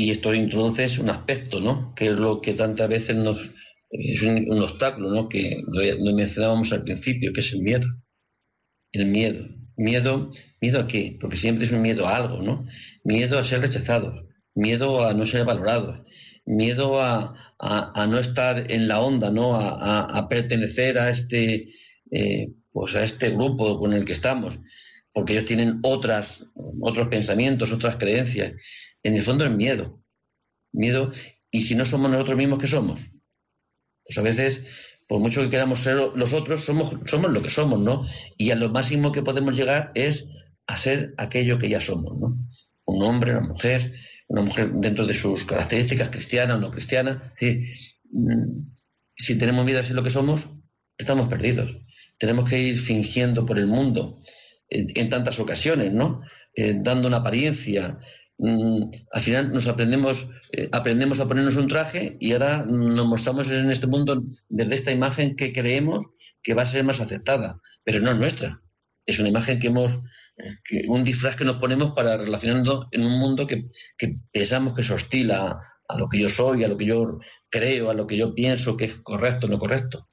[0.00, 1.92] Y esto introduce un aspecto, ¿no?
[1.96, 3.36] Que es lo que tantas veces nos
[3.90, 5.28] es un, obstáculo, ¿no?
[5.28, 7.88] Que lo, mencionábamos al principio, que es el miedo.
[8.92, 9.44] El miedo.
[9.76, 10.30] Miedo,
[10.60, 11.16] ¿miedo a qué?
[11.20, 12.64] Porque siempre es un miedo a algo, ¿no?
[13.02, 16.04] Miedo a ser rechazado, miedo a no ser valorado,
[16.46, 17.34] miedo a,
[18.08, 19.56] no estar en la onda, ¿no?
[19.56, 21.70] A, pertenecer a este,
[22.12, 24.60] eh, pues a este grupo con el que estamos,
[25.12, 26.44] porque ellos tienen otras,
[26.80, 28.52] otros pensamientos, otras creencias.
[29.02, 30.02] En el fondo es miedo.
[30.72, 31.12] Miedo,
[31.50, 33.00] y si no somos nosotros mismos, ¿qué somos?
[34.04, 34.64] Pues a veces,
[35.06, 38.06] por mucho que queramos ser los otros, somos, somos lo que somos, ¿no?
[38.36, 40.26] Y a lo máximo que podemos llegar es
[40.66, 42.38] a ser aquello que ya somos, ¿no?
[42.84, 43.94] Un hombre, una mujer,
[44.28, 47.18] una mujer dentro de sus características cristianas o no cristianas.
[48.10, 48.72] Mm,
[49.16, 50.48] si tenemos miedo a ser lo que somos,
[50.96, 51.78] estamos perdidos.
[52.18, 54.20] Tenemos que ir fingiendo por el mundo
[54.68, 56.20] en, tantas ocasiones, ¿no?
[56.54, 57.98] Eh, dando una apariencia,
[58.38, 63.50] Mm, al final nos aprendemos, eh, aprendemos a ponernos un traje y ahora nos mostramos
[63.50, 66.06] en este mundo desde esta imagen que creemos
[66.42, 68.56] que va a ser más aceptada, pero no es nuestra.
[69.04, 69.98] Es una imagen que hemos,
[70.86, 73.66] un disfraz que nos ponemos para relacionando en un mundo que,
[74.32, 75.60] pensamos que es hostil a,
[75.96, 77.18] lo que yo soy, a lo que yo
[77.50, 80.08] creo, a lo que yo pienso que es correcto o no correcto.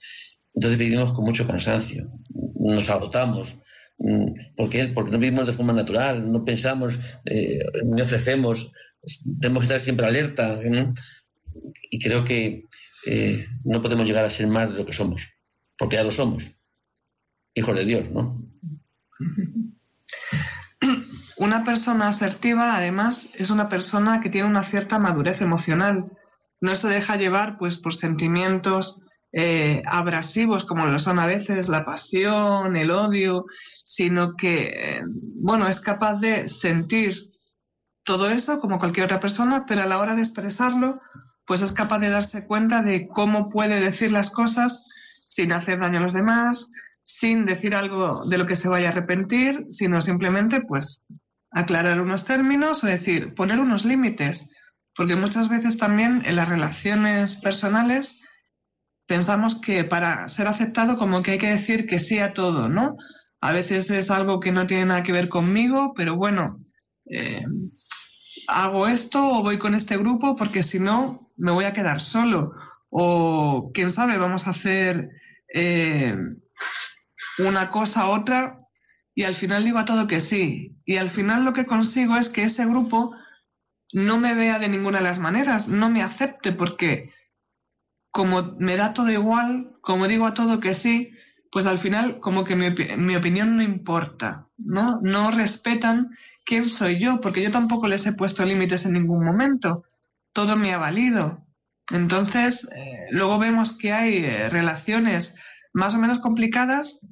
[0.53, 2.09] Entonces vivimos con mucho cansancio,
[2.55, 3.55] nos agotamos,
[3.97, 4.87] ¿Por qué?
[4.87, 8.71] Porque no vivimos de forma natural, no pensamos, eh, no ofrecemos,
[9.39, 10.59] tenemos que estar siempre alerta.
[11.89, 12.65] Y creo que
[13.05, 15.31] eh, no podemos llegar a ser más de lo que somos,
[15.77, 16.51] porque ya lo somos.
[17.53, 18.45] Hijos de Dios, ¿no?
[21.37, 26.05] Una persona asertiva, además, es una persona que tiene una cierta madurez emocional.
[26.61, 29.04] No se deja llevar pues, por sentimientos
[29.37, 33.45] eh, abrasivos como lo son a veces la pasión, el odio,
[33.83, 35.03] sino que,
[35.35, 37.33] bueno, es capaz de sentir
[38.05, 41.01] todo eso como cualquier otra persona, pero a la hora de expresarlo,
[41.45, 44.87] pues es capaz de darse cuenta de cómo puede decir las cosas
[45.27, 46.71] sin hacer daño a los demás,
[47.03, 51.07] sin decir algo de lo que se vaya a arrepentir, sino simplemente pues
[51.51, 54.49] aclarar unos términos o decir, poner unos límites,
[54.95, 58.21] porque muchas veces también en las relaciones personales
[59.05, 62.97] pensamos que para ser aceptado como que hay que decir que sí a todo, ¿no?
[63.41, 66.59] A veces es algo que no tiene nada que ver conmigo, pero bueno,
[67.09, 67.43] eh,
[68.47, 72.53] hago esto o voy con este grupo porque si no me voy a quedar solo.
[72.89, 75.09] O quién sabe, vamos a hacer
[75.53, 76.15] eh,
[77.39, 78.61] una cosa otra
[79.13, 80.77] y al final digo a todo que sí.
[80.85, 83.15] Y al final lo que consigo es que ese grupo
[83.93, 87.11] no me vea de ninguna de las maneras, no me acepte porque
[88.15, 91.11] como me da todo igual, como digo a todo que sí,
[91.51, 95.01] pues al final como que mi, mi, opinión no importa, ¿no?
[95.01, 99.83] No respetan quién soy yo, porque yo tampoco les he puesto límites en ningún momento.
[100.31, 101.45] Todo me ha valido.
[101.91, 105.35] Entonces, eh, luego vemos que hay eh, relaciones
[105.73, 107.05] más o menos complicadas,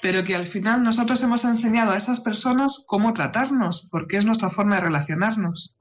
[0.00, 4.50] pero que al final nosotros hemos enseñado a esas personas cómo tratarnos, porque es nuestra
[4.50, 5.80] forma de relacionarnos.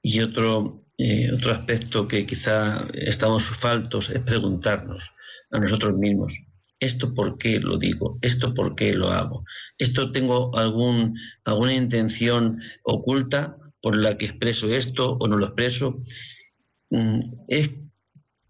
[0.00, 5.12] Y otro, eh, otro aspecto que quizá estamos faltos es preguntarnos
[5.52, 6.34] a nosotros mismos,
[6.80, 8.18] ¿esto por qué lo digo?
[8.20, 9.44] ¿Esto por qué lo hago?
[9.78, 16.02] ¿Esto tengo algún, alguna intención oculta por la que expreso esto o no lo expreso?
[16.90, 17.70] Mm, es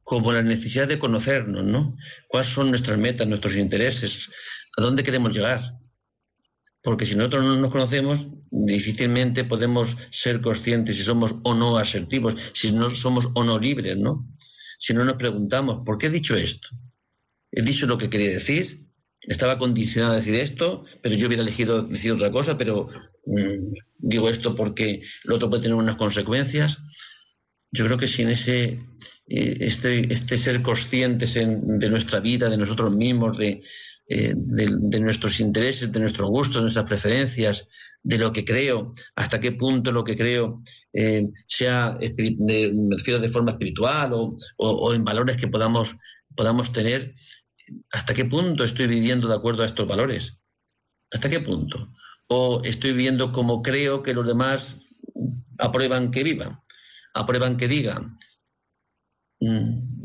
[0.03, 1.97] como la necesidad de conocernos, ¿no?
[2.29, 4.31] ¿Cuáles son nuestras metas, nuestros intereses?
[4.79, 5.61] ¿A dónde queremos llegar?
[6.83, 12.37] Porque si nosotros no nos conocemos, difícilmente podemos ser conscientes si somos o no asertivos,
[12.55, 14.27] si no somos o no libres, ¿no?
[14.79, 16.69] Si no nos preguntamos, ¿por qué he dicho esto?
[17.51, 18.87] He dicho lo que quería decir,
[19.23, 22.89] estaba condicionado a decir esto, pero yo hubiera elegido decir otra cosa, pero
[23.27, 26.79] mm, digo esto porque lo otro puede tener unas consecuencias.
[27.73, 28.81] Yo creo que si en ese
[29.27, 33.63] eh, este, este, ser conscientes de nuestra vida, de nosotros mismos, de,
[34.11, 37.69] eh, de, nuestros intereses, de nuestros gustos, nuestras preferencias,
[38.03, 40.63] de lo que creo, hasta qué punto lo que creo
[40.95, 45.95] eh, sea, de, me refiero de forma espiritual o, o, en valores que podamos,
[46.35, 47.13] podamos tener,
[47.93, 50.39] hasta qué punto estoy viviendo de acuerdo a estos valores,
[51.11, 51.93] hasta qué punto,
[52.29, 54.81] o estoy viviendo como creo que los demás
[55.59, 56.61] aprueban que vivan,
[57.13, 58.17] aprueban que digan.
[59.41, 59.99] Mm.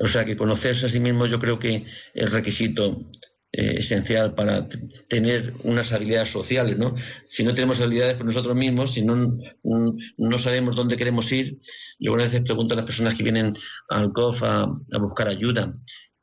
[0.00, 3.10] O sea que conocerse a sí mismo yo creo que es requisito
[3.58, 4.68] eh, esencial para
[5.08, 6.94] tener unas habilidades sociales, ¿no?
[7.24, 11.58] Si no tenemos habilidades por nosotros mismos, si no, no sabemos dónde queremos ir,
[11.98, 13.56] yo a veces pregunto a las personas que vienen
[13.88, 14.66] al COF a,
[15.00, 15.74] buscar ayuda,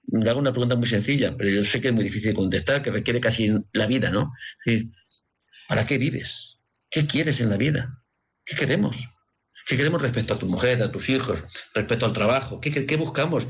[0.10, 2.84] me hago una pregunta muy sencilla, pero yo sé que es muy difícil de contestar,
[2.84, 4.32] que requiere casi la vida, ¿no?
[5.68, 6.60] ¿para qué vives?
[6.88, 8.04] ¿Qué quieres en la vida?
[8.46, 9.10] ¿Qué queremos?
[9.66, 11.44] ¿Qué queremos respecto a tu mujer, a tus hijos,
[11.74, 12.62] respecto al trabajo?
[12.62, 13.48] ¿Qué, qué buscamos?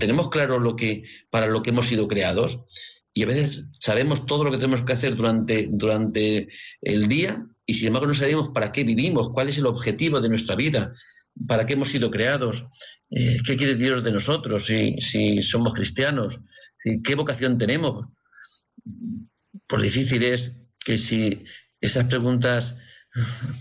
[0.00, 2.58] ¿Tenemos claro lo que, para lo que hemos sido creados?
[3.20, 6.48] Y a veces sabemos todo lo que tenemos que hacer durante, durante
[6.80, 10.30] el día y sin embargo no sabemos para qué vivimos, cuál es el objetivo de
[10.30, 10.90] nuestra vida,
[11.46, 12.66] para qué hemos sido creados,
[13.10, 16.40] eh, qué quiere Dios de nosotros, si, si somos cristianos,
[17.04, 18.06] qué vocación tenemos.
[19.66, 21.44] Por difícil es que si
[21.78, 22.74] esas preguntas,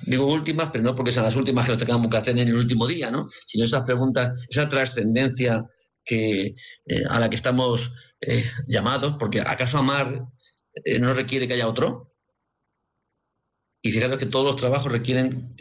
[0.04, 2.56] digo últimas, pero no porque sean las últimas que lo tengamos que hacer en el
[2.56, 3.28] último día, ¿no?
[3.46, 5.66] sino esas preguntas, esa trascendencia
[6.06, 10.28] que, eh, a la que estamos eh, llamados, porque ¿acaso amar
[10.74, 12.14] eh, no requiere que haya otro?
[13.82, 15.56] Y fijaros que todos los trabajos requieren.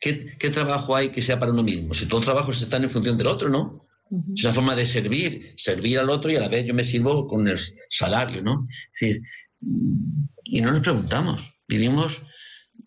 [0.00, 1.94] ¿qué, trabajo hay que sea para uno mismo?
[1.94, 3.86] Si todos los trabajos están en función del otro, ¿no?
[4.34, 7.28] Es una forma de servir, servir al otro y a la vez yo me sirvo
[7.28, 7.56] con el
[7.88, 8.66] salario, ¿no?
[10.42, 12.20] y no nos preguntamos, vivimos,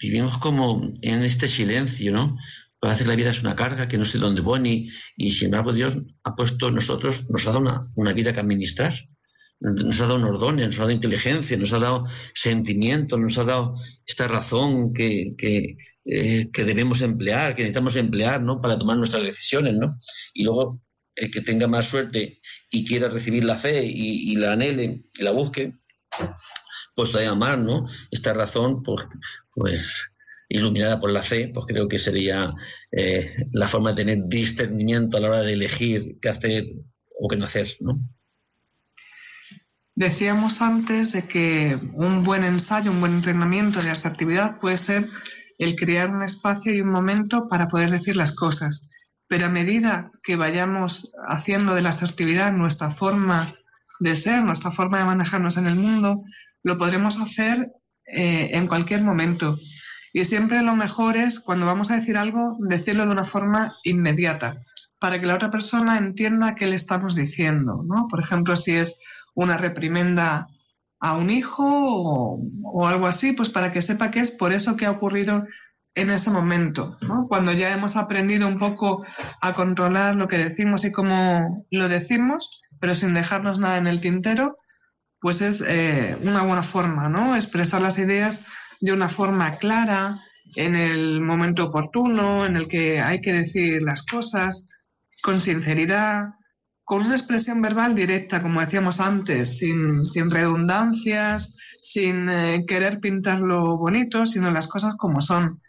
[0.01, 2.37] vivimos como en este silencio, ¿no?
[2.81, 5.71] a veces la vida es una carga que no sé dónde voy y, sin embargo
[5.71, 8.93] Dios ha puesto nosotros, nos ha dado una, una vida que administrar
[9.63, 13.45] nos ha dado un orden, nos ha dado inteligencia, nos ha dado sentimiento, nos ha
[13.45, 15.35] dado esta razón que,
[16.05, 18.59] eh, que, debemos emplear, que necesitamos emplear ¿no?
[18.59, 19.75] para tomar nuestras decisiones.
[19.75, 19.97] ¿no?
[20.33, 20.81] Y luego
[21.15, 25.31] el que tenga más suerte y quiera recibir la fe y, la anhele y la
[25.31, 25.75] busque,
[26.93, 27.87] pues todavía más, ¿no?
[28.11, 29.05] Esta razón, pues,
[29.53, 30.11] pues
[30.49, 32.53] iluminada por la fe, pues creo que sería
[32.91, 36.65] eh, la forma de tener discernimiento a la hora de elegir qué hacer
[37.19, 37.99] o qué no hacer, ¿no?
[39.95, 45.05] Decíamos antes de que un buen ensayo, un buen entrenamiento de asertividad puede ser
[45.59, 48.89] el crear un espacio y un momento para poder decir las cosas.
[49.27, 53.53] Pero a medida que vayamos haciendo de la asertividad nuestra forma
[53.99, 56.23] de ser, nuestra forma de manejarnos en el mundo,
[56.63, 57.71] lo podremos hacer
[58.07, 59.59] eh, en cualquier momento.
[60.11, 64.55] Y siempre lo mejor es, cuando vamos a decir algo, decirlo de una forma inmediata,
[64.99, 67.83] para que la otra persona entienda qué le estamos diciendo.
[67.85, 68.07] ¿no?
[68.09, 68.99] Por ejemplo, si es
[69.33, 70.47] una reprimenda
[70.99, 74.85] a un hijo o, algo así, pues para que sepa que es por eso que
[74.85, 75.45] ha ocurrido
[75.95, 79.05] en ese momento, Cuando ya hemos aprendido un poco
[79.41, 83.99] a controlar lo que decimos y cómo lo decimos, pero sin dejarnos nada en el
[83.99, 84.57] tintero,
[85.19, 87.35] pues es eh, una buena forma, ¿no?
[87.35, 88.43] Expresar las ideas
[88.81, 90.19] de una forma clara,
[90.55, 94.67] en el momento oportuno, en el que hay que decir las cosas,
[95.21, 96.33] con sinceridad,
[96.93, 103.77] con una expresión verbal directa, como decíamos antes, sin, sin redundancias, sin eh, querer pintarlo
[103.77, 105.59] bonito, sino las cosas como son.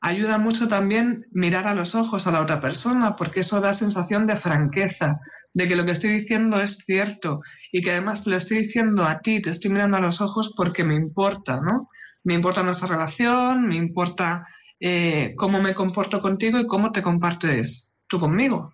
[0.00, 4.28] Ayuda mucho también mirar a los ojos a la otra persona, porque eso da sensación
[4.28, 5.18] de franqueza,
[5.54, 7.40] de que lo que estoy diciendo es cierto
[7.72, 10.54] y que además te lo estoy diciendo a ti, te estoy mirando a los ojos
[10.56, 11.88] porque me importa, ¿no?
[12.22, 14.46] Me importa nuestra relación, me importa
[14.78, 18.72] eh, cómo me comporto contigo y cómo te compartes tú conmigo.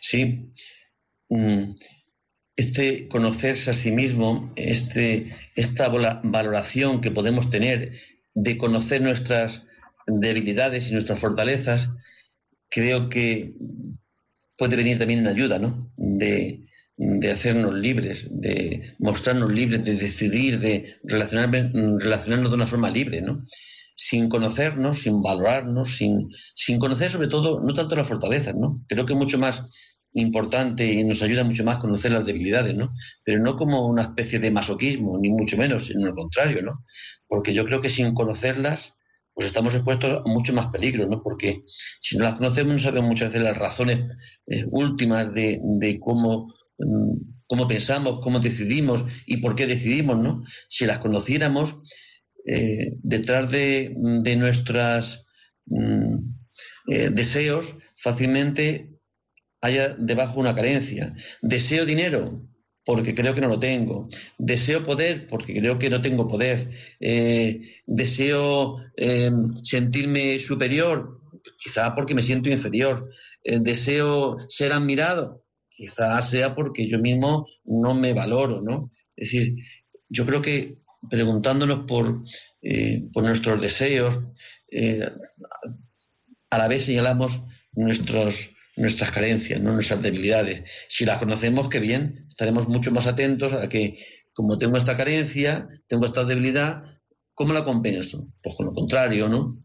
[0.00, 0.52] Sí.
[1.28, 1.74] Mm,
[2.56, 7.92] este conocerse a sí mismo, este, esta valoración que podemos tener
[8.34, 9.64] de conocer nuestras
[10.06, 11.88] debilidades y nuestras fortalezas,
[12.68, 13.54] creo que
[14.58, 15.90] puede venir también en ayuda, ¿no?
[15.96, 23.22] De, de hacernos libres, de mostrarnos libres, de decidir, de relacionarnos de una forma libre,
[23.22, 23.46] ¿no?
[24.02, 28.82] Sin conocernos, sin valorarnos, sin, sin conocer sobre todo, no tanto las fortalezas, ¿no?
[28.88, 29.64] Creo que mucho más
[30.12, 32.92] importante y nos ayuda mucho más conocer las debilidades, ¿no?
[33.24, 36.82] Pero no como una especie de masoquismo, ni mucho menos, sino al contrario, ¿no?
[37.28, 38.94] Porque yo creo que sin conocerlas,
[39.34, 41.22] pues estamos expuestos a mucho más peligro, ¿no?
[41.22, 41.62] Porque
[42.00, 44.00] si no las conocemos no sabemos muchas veces las razones
[44.46, 45.60] eh, últimas de,
[46.00, 47.12] cómo, mm,
[47.46, 50.42] cómo pensamos, cómo decidimos y por qué decidimos, ¿no?
[50.68, 51.76] Si las conociéramos,
[52.46, 55.26] eh, detrás de, de nuestros
[55.66, 56.16] mm,
[56.88, 58.88] eh, deseos, fácilmente
[59.60, 61.14] haya debajo una carencia.
[61.42, 62.48] Deseo dinero
[62.84, 64.08] porque creo que no lo tengo.
[64.38, 66.70] Deseo poder porque creo que no tengo poder.
[66.98, 71.20] Eh, deseo em, sentirme superior,
[71.58, 73.08] quizá porque me siento inferior.
[73.44, 78.90] Deseo ser admirado, quizá sea porque yo mismo no me valoro, ¿no?
[79.16, 79.56] Es decir,
[80.08, 80.74] yo creo que
[81.08, 82.22] preguntándonos por,
[82.62, 84.18] eh, por nuestros deseos,
[86.50, 87.42] a la vez señalamos
[87.72, 90.64] nuestros nuestras carencias, no nuestras debilidades.
[90.88, 93.98] Si las conocemos, qué bien, estaremos mucho más atentos a que,
[94.32, 96.82] como tengo esta carencia, tengo esta debilidad,
[97.34, 98.28] ¿cómo la compenso?
[98.42, 99.62] Pues con lo contrario, ¿no?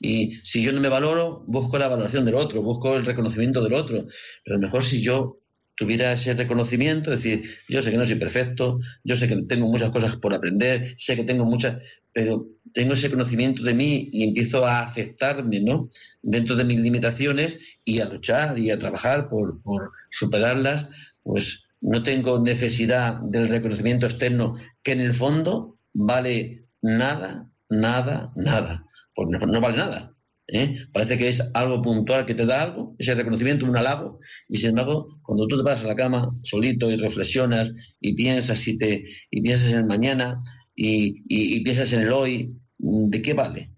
[0.00, 3.74] Y si yo no me valoro, busco la valoración del otro, busco el reconocimiento del
[3.74, 4.06] otro.
[4.44, 5.40] Pero mejor si yo
[5.76, 9.90] tuviera ese reconocimiento, decir, yo sé que no soy perfecto, yo sé que tengo muchas
[9.90, 14.64] cosas por aprender, sé que tengo muchas, pero tengo ese conocimiento de mí y empiezo
[14.64, 15.90] a aceptarme, ¿no?
[16.22, 20.88] Dentro de mis limitaciones y a luchar y a trabajar por, por superarlas,
[21.22, 28.86] pues no tengo necesidad del reconocimiento externo que en el fondo vale nada, nada, nada.
[29.14, 30.13] Pues no vale nada.
[30.48, 30.76] ¿Eh?
[30.92, 34.18] Parece que es algo puntual que te da algo, ese reconocimiento, un halago,
[34.48, 38.66] y sin embargo, cuando tú te vas a la cama solito y reflexionas y piensas
[38.68, 40.42] y, te, y piensas en el mañana
[40.74, 43.70] y, piensas en el hoy, ¿de qué vale?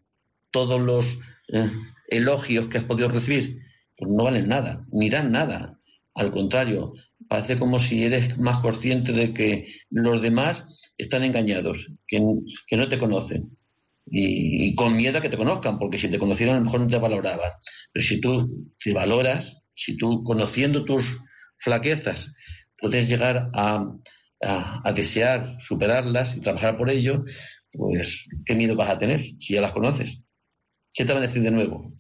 [0.51, 1.19] Todos los
[1.53, 1.69] eh,
[2.09, 3.59] elogios que has podido recibir,
[3.97, 5.79] pues no valen nada, ni dan nada.
[6.15, 6.95] Al contrario,
[7.29, 12.23] parece como si eres más consciente de que los demás están engañados, que,
[12.67, 13.57] que no te conocen
[14.09, 16.87] y, con miedo a que te conozcan, porque si te conocieran a lo mejor no
[16.87, 17.51] te valoraban.
[17.93, 21.19] Pero si tú te valoras, si tú conociendo tus
[21.59, 22.35] flaquezas
[22.79, 23.87] puedes llegar a,
[24.43, 27.25] a, desear superarlas y trabajar por ello,
[27.73, 30.25] pues qué miedo vas a tener si ya las conoces.
[30.93, 31.93] ¿Qué te van a decir de nuevo?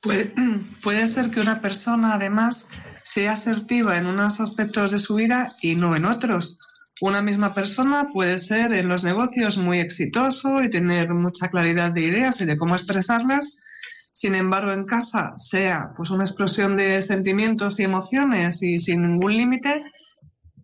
[0.00, 0.32] Puede,
[0.82, 2.68] puede ser que una persona además
[3.02, 6.58] sea asertiva en unos aspectos de su vida y no en otros
[7.02, 12.02] una misma persona puede ser en los negocios muy exitoso y tener mucha claridad de
[12.02, 13.60] ideas y de cómo expresarlas.
[14.12, 19.36] Sin embargo, en casa sea pues una explosión de sentimientos y emociones y sin ningún
[19.36, 19.84] límite.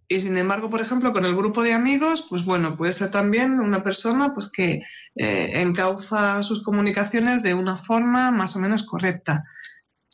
[0.06, 3.58] Y sin embargo, por ejemplo, con el grupo de amigos, pues bueno, puede ser también
[3.58, 4.82] una persona pues que
[5.16, 9.42] eh, encauza sus comunicaciones de una forma más o menos correcta.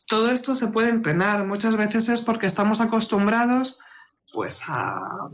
[0.07, 1.45] Todo esto se puede entrenar.
[1.45, 3.79] Muchas veces es porque estamos acostumbrados
[4.33, 5.29] pues a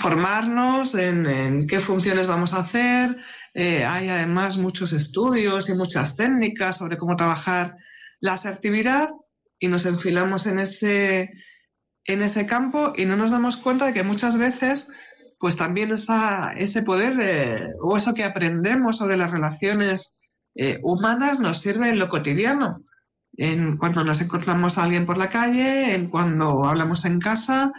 [0.00, 3.16] formarnos en, qué funciones vamos a hacer.
[3.52, 7.76] Eh, hay además muchos estudios y muchas técnicas sobre cómo trabajar
[8.20, 9.10] la asertividad
[9.58, 11.32] y nos enfilamos en ese,
[12.04, 14.88] en ese campo y no nos damos cuenta de que muchas veces
[15.38, 20.18] pues también esa, ese poder eh, o eso que aprendemos sobre las relaciones
[20.54, 22.84] eh, humanas nos sirve en lo cotidiano.
[23.36, 27.72] En cuando nos encontramos a alguien por la calle, en cuando hablamos en casa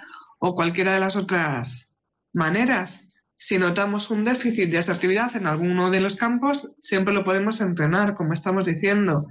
[0.47, 1.97] o cualquiera de las otras
[2.31, 3.09] maneras.
[3.35, 8.13] Si notamos un déficit de asertividad en alguno de los campos, siempre lo podemos entrenar,
[8.13, 9.27] como estamos diciendo,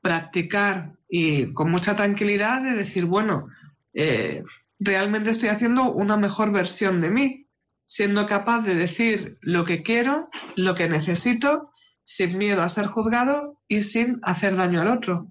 [0.00, 3.48] practicar y con mucha tranquilidad de decir, bueno,
[3.92, 4.44] eh,
[4.78, 7.48] realmente estoy haciendo una mejor versión de mí,
[7.82, 11.72] siendo capaz de decir lo que quiero, lo que necesito,
[12.04, 15.26] sin miedo a ser juzgado y sin hacer daño al otro.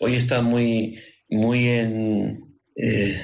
[0.00, 0.98] hoy está muy,
[1.28, 3.16] muy, en, eh,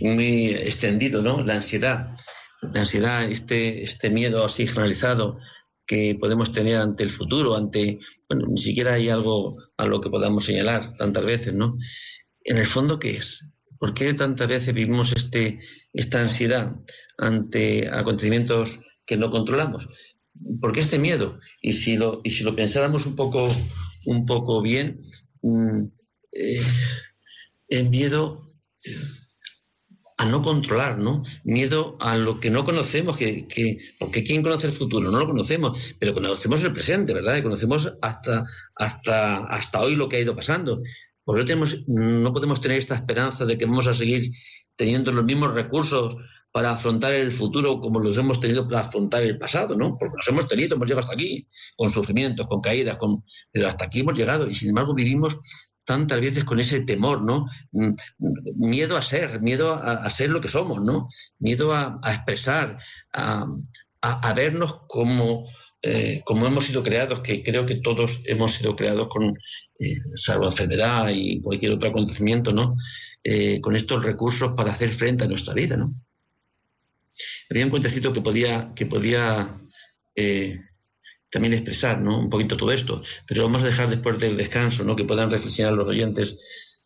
[0.00, 1.42] muy extendido, ¿no?
[1.42, 2.16] La ansiedad,
[2.62, 5.38] la ansiedad, este, este miedo así generalizado
[5.86, 7.98] que podemos tener ante el futuro, ante,
[8.28, 11.78] bueno, ni siquiera hay algo a lo que podamos señalar tantas veces, ¿no?
[12.44, 13.46] En el fondo, ¿qué es?
[13.78, 15.58] ¿Por qué tantas veces vivimos este,
[15.92, 16.76] esta ansiedad
[17.16, 19.88] ante acontecimientos que no controlamos?
[20.60, 21.40] ¿Por qué este miedo?
[21.62, 23.48] Y si lo, y si lo pensáramos un poco,
[24.04, 25.00] un poco bien,
[25.42, 25.84] mm,
[26.32, 26.62] eh,
[27.68, 28.52] el miedo
[30.18, 31.22] a no controlar, ¿no?
[31.44, 35.10] Miedo a lo que no conocemos, que, que, porque ¿quién conoce el futuro?
[35.12, 37.36] No lo conocemos, pero conocemos el presente, ¿verdad?
[37.36, 38.44] Y conocemos hasta,
[38.74, 40.82] hasta, hasta hoy lo que ha ido pasando.
[41.24, 44.32] Por eso tenemos, no podemos tener esta esperanza de que vamos a seguir
[44.74, 46.16] teniendo los mismos recursos
[46.50, 49.96] para afrontar el futuro como los hemos tenido para afrontar el pasado, ¿no?
[49.96, 51.46] Porque los hemos tenido, hemos llegado hasta aquí,
[51.76, 53.22] con sufrimientos, con caídas, con...
[53.52, 55.38] pero hasta aquí hemos llegado y sin embargo vivimos
[55.88, 57.46] tantas veces con ese temor, ¿no?
[57.72, 57.92] Mm,
[58.56, 61.08] miedo a ser, miedo a, ser lo que somos, ¿no?
[61.38, 62.78] Miedo a, expresar,
[63.14, 65.48] a, vernos como,
[65.80, 69.34] eh, como hemos sido creados, que creo que todos hemos sido creados con,
[69.80, 72.76] eh, salvo enfermedad y cualquier otro acontecimiento, ¿no?
[73.24, 75.94] Eh, con estos recursos para hacer frente a nuestra vida, ¿no?
[77.48, 79.56] Había un cuentecito que podía, que podía
[81.30, 82.18] también expresar ¿no?
[82.18, 84.96] un poquito todo esto, pero vamos a dejar después del descanso, ¿no?
[84.96, 86.38] que puedan reflexionar los oyentes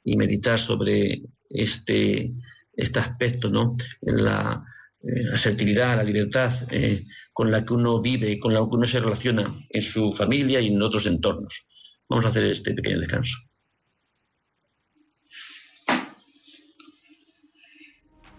[0.05, 2.33] y meditar sobre este,
[2.75, 3.77] este aspecto, ¿no?
[4.01, 4.65] la
[5.03, 7.01] eh, asertividad, la libertad eh,
[7.33, 10.69] con la que uno vive con la que uno se relaciona en su familia y
[10.69, 11.67] en otros entornos.
[12.09, 13.39] Vamos a hacer este pequeño descanso.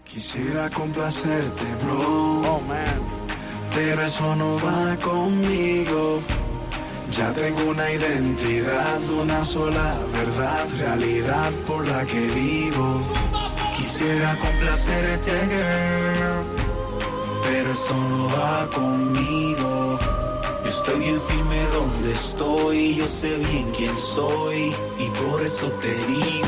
[0.04, 1.98] Quisiera complacerte, bro.
[1.98, 3.13] Oh, man
[3.74, 6.20] pero eso no va conmigo.
[7.10, 13.00] Ya tengo una identidad, una sola verdad, realidad por la que vivo.
[13.76, 16.44] Quisiera complacerte, girl,
[17.44, 19.73] pero eso no va conmigo.
[20.86, 26.46] Estoy bien firme donde estoy, yo sé bien quién soy y por eso te digo.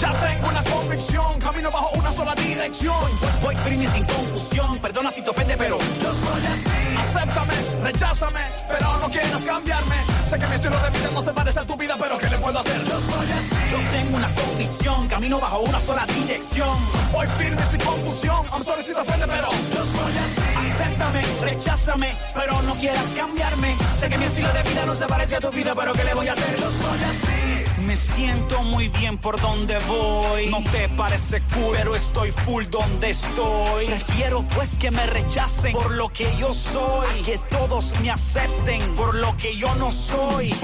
[0.00, 3.08] Ya tengo una convicción, camino bajo una sola dirección.
[3.40, 6.96] Voy firme sin confusión, perdona si te ofende, pero yo soy así.
[6.98, 7.54] Acéptame,
[7.84, 10.07] recházame, pero no quieras cambiarme.
[10.28, 12.38] Sé que mi estilo de vida no se parece a tu vida, pero ¿qué le
[12.38, 12.84] puedo hacer?
[12.84, 13.56] Yo soy así.
[13.70, 16.78] Yo tengo una convicción, camino bajo una sola dirección.
[17.12, 20.82] Voy firme sin confusión, I'm sorry si te ofende, pero yo soy así.
[20.82, 23.76] Acéptame, recházame, pero no quieras cambiarme.
[23.98, 26.14] Sé que mi estilo de vida no se parece a tu vida, pero ¿qué le
[26.14, 26.60] voy a hacer?
[26.60, 27.47] Yo soy así.
[27.88, 30.48] Me siento muy bien por donde voy.
[30.48, 33.86] No te parece cool, pero estoy full donde estoy.
[33.86, 37.22] Prefiero pues que me rechacen por lo que yo soy.
[37.24, 40.54] que todos me acepten por lo que yo no soy.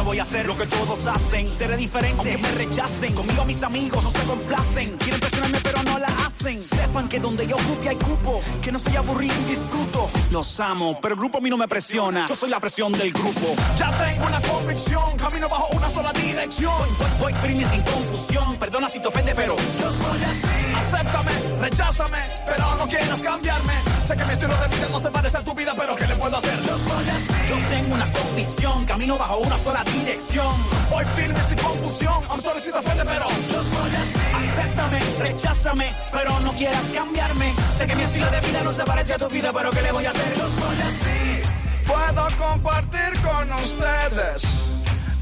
[0.00, 1.46] No voy a hacer lo que todos hacen.
[1.46, 3.12] Seré diferente, aunque me rechacen.
[3.12, 4.96] Conmigo mis amigos no se complacen.
[4.96, 6.58] Quieren presionarme, pero no la hacen.
[6.62, 8.40] Sepan que donde yo ocupe hay cupo.
[8.62, 10.08] Que no soy aburrido y disfruto.
[10.30, 12.24] Los amo, pero el grupo a mí no me presiona.
[12.26, 13.54] Yo soy la presión del grupo.
[13.76, 15.18] Ya tengo una convicción.
[15.18, 16.82] Camino bajo una sola dirección.
[17.20, 18.56] Voy firme sin confusión.
[18.56, 20.76] Perdona si te ofende, pero yo soy así.
[20.78, 23.74] Acéptame, recházame, pero no quieras cambiarme.
[24.10, 26.16] Sé que mi estilo de vida no se parece a tu vida, pero ¿qué le
[26.16, 26.60] puedo hacer?
[26.62, 27.48] Yo soy así.
[27.48, 28.84] Yo tengo una convicción.
[28.84, 30.52] Camino bajo una sola dirección.
[30.90, 32.14] Voy firme sin confusión.
[32.28, 34.18] I'm sorry si te ofende, pero yo soy así.
[34.34, 37.54] Acéptame, recházame, pero no quieras cambiarme.
[37.78, 39.92] Sé que mi estilo de vida no se parece a tu vida, pero ¿qué le
[39.92, 40.34] voy a hacer?
[40.36, 41.42] Yo soy así.
[41.86, 44.42] Puedo compartir con ustedes,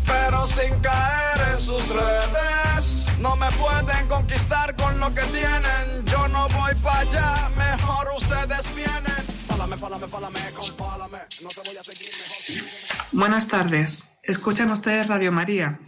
[0.08, 3.04] pero sin caer en sus redes.
[3.20, 6.04] No me pueden conquistar con lo que tienen.
[6.06, 9.22] Yo no voy para allá, mejor ustedes vienen.
[9.46, 11.18] Fálame, fálame, fálame, confálame.
[11.42, 13.08] No te voy a seguir mejor.
[13.12, 14.08] Buenas tardes.
[14.22, 15.80] Escuchan ustedes Radio María,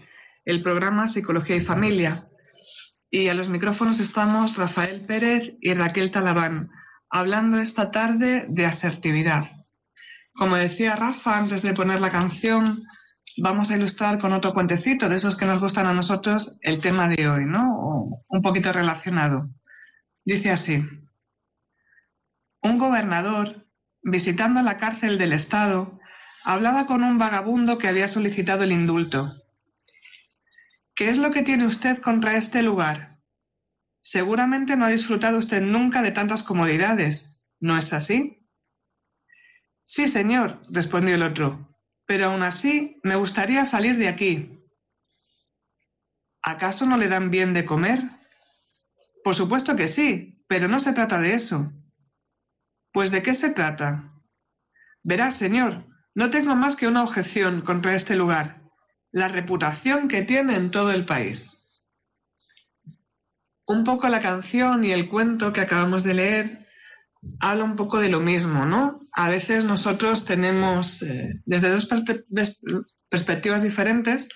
[0.45, 2.27] el programa Psicología y Familia.
[3.11, 6.71] Y a los micrófonos estamos Rafael Pérez y Raquel Talabán,
[7.11, 9.51] hablando esta tarde de asertividad.
[10.33, 12.85] Como decía Rafa antes de poner la canción,
[13.41, 17.09] vamos a ilustrar con otro cuentecito de esos que nos gustan a nosotros el tema
[17.09, 18.25] de hoy, ¿no?
[18.29, 19.49] un poquito relacionado.
[20.25, 20.87] Dice así,
[22.63, 23.67] un gobernador,
[24.03, 25.99] visitando la cárcel del Estado,
[26.45, 29.35] hablaba con un vagabundo que había solicitado el indulto.
[30.95, 33.19] ¿Qué es lo que tiene usted contra este lugar?
[34.03, 38.47] Seguramente no ha disfrutado usted nunca de tantas comodidades, ¿no es así?
[39.85, 41.70] Sí, señor, respondió el otro,
[42.11, 44.59] pero aún así me gustaría salir de aquí.
[46.43, 48.03] ¿Acaso no le dan bien de comer?
[49.23, 51.73] Por supuesto que sí, pero no se trata de eso.
[52.93, 54.13] Pues ¿de qué se trata?
[55.05, 58.61] Verá, señor, no tengo más que una objeción contra este lugar.
[59.13, 61.65] la reputación que tiene en todo el país.
[63.67, 66.67] Un poco la canción y el cuento que acabamos de leer
[67.39, 69.01] habla un poco de lo mismo, ¿no?
[69.13, 71.89] A veces nosotros tenemos, eh, desde dos
[73.09, 74.29] perspectivas diferentes,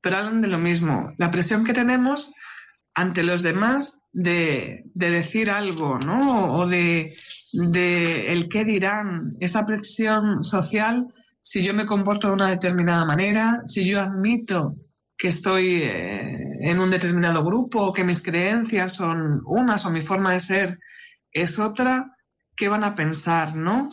[0.00, 1.12] pero hablan de lo mismo.
[1.18, 2.32] La presión que tenemos
[2.94, 6.56] ante los demás de, decir algo, ¿no?
[6.56, 7.16] O de,
[7.52, 11.06] el qué dirán, esa presión social,
[11.40, 14.76] si yo me comporto de una determinada manera, si yo admito
[15.16, 20.00] que estoy eh, en un determinado grupo, o que mis creencias son unas o mi
[20.00, 20.78] forma de ser
[21.32, 22.12] es otra,
[22.62, 23.88] ¿qué van a pensar, no?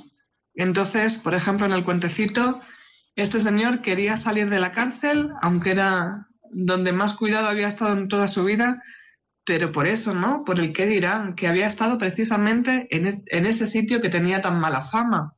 [0.53, 2.61] Entonces, por ejemplo, en el cuentecito,
[3.15, 8.07] este señor quería salir de la cárcel, aunque era donde más cuidado había estado en
[8.07, 8.79] toda su vida,
[9.43, 10.43] pero por eso, ¿no?
[10.45, 14.39] Por el qué dirán, que había estado precisamente en, e, en ese sitio que tenía
[14.39, 15.33] tan mala fama.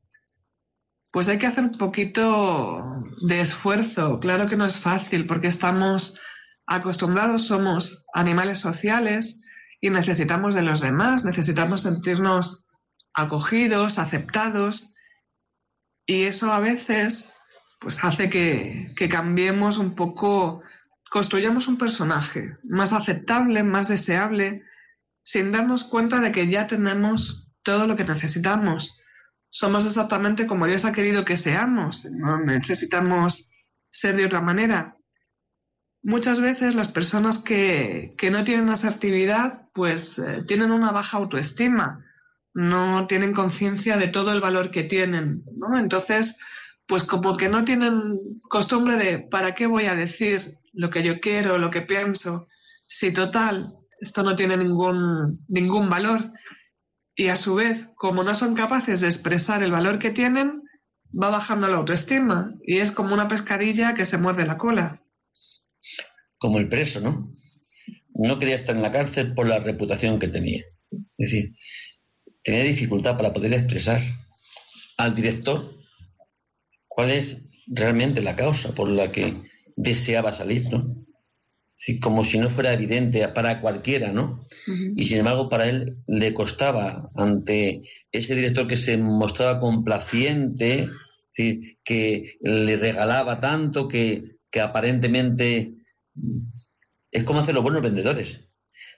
[1.10, 2.84] Pues hay que hacer un poquito
[3.30, 4.20] de esfuerzo.
[4.20, 6.20] Claro que no es fácil porque estamos
[6.68, 9.42] acostumbrados, somos animales sociales
[9.80, 12.66] y necesitamos de los demás, necesitamos sentirnos
[13.14, 14.96] acogidos, aceptados.
[16.06, 17.34] Y eso a veces
[17.80, 20.62] pues hace que, que cambiemos un poco
[21.12, 24.64] construyamos un personaje más aceptable, más deseable,
[25.22, 28.98] sin darnos cuenta de que ya tenemos todo lo que necesitamos.
[29.50, 33.50] Somos exactamente como Dios ha querido que seamos, no necesitamos
[33.90, 34.96] ser de otra manera.
[36.02, 42.06] Muchas veces las personas que, no tienen asertividad pues eh, tienen una baja autoestima,
[42.54, 45.78] no tienen conciencia de todo el valor que tienen, ¿no?
[45.78, 46.38] Entonces,
[46.86, 51.20] pues como que no tienen costumbre de ¿para qué voy a decir lo que yo
[51.20, 52.48] quiero, lo que pienso,
[52.88, 56.32] si total, esto no tiene ningún, ningún valor.
[57.16, 60.64] Y a su vez, como no son capaces de expresar el valor que tienen,
[61.12, 65.02] va bajando la autoestima y es como una pescadilla que se muerde la cola.
[66.38, 67.32] Como el preso, ¿no?
[68.14, 70.64] No quería estar en la cárcel por la reputación que tenía.
[71.18, 71.56] Es decir,
[72.44, 74.02] tenía dificultad para poder expresar
[74.98, 75.76] al director
[76.88, 79.34] cuál es realmente la causa por la que
[79.76, 81.02] deseaba salir, ¿no?
[82.00, 84.46] como si no fuera evidente para cualquiera, ¿no?
[84.96, 87.82] Y sin embargo, para él le costaba ante
[88.12, 90.90] ese director que se mostraba complaciente,
[91.34, 95.74] que le regalaba tanto, que, aparentemente
[96.14, 96.40] mm,
[97.12, 98.42] es como hacen los buenos vendedores.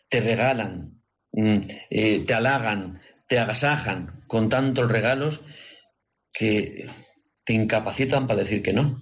[0.10, 3.00] Te regalan, mm, eh, te halagan,
[3.34, 5.42] te agasajan con tantos regalos
[6.32, 6.88] que
[7.44, 9.02] te incapacitan para decir que no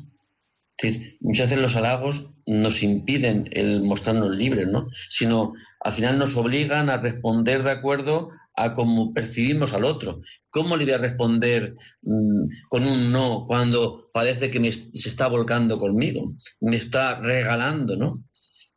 [1.20, 4.88] muchas veces los halagos nos impiden el mostrarnos libres, ¿no?
[5.10, 5.52] Sino
[5.82, 10.22] al final nos obligan a responder de acuerdo a cómo percibimos al otro.
[10.50, 15.78] ¿Cómo le voy a responder mm, con un no cuando parece que se está volcando
[15.78, 16.34] conmigo?
[16.62, 18.24] Me está regalando, ¿no?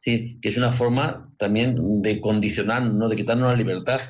[0.03, 3.09] que es una forma también de condicionar, ¿no?
[3.09, 4.03] De quitarnos la libertad.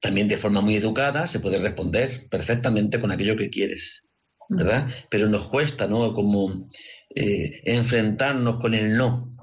[0.00, 4.02] También de forma muy educada se puede responder perfectamente con aquello que quieres.
[4.48, 4.88] ¿verdad?
[5.10, 6.12] Pero nos cuesta, ¿no?
[6.12, 6.68] Como
[7.14, 9.34] eh, enfrentarnos con el no,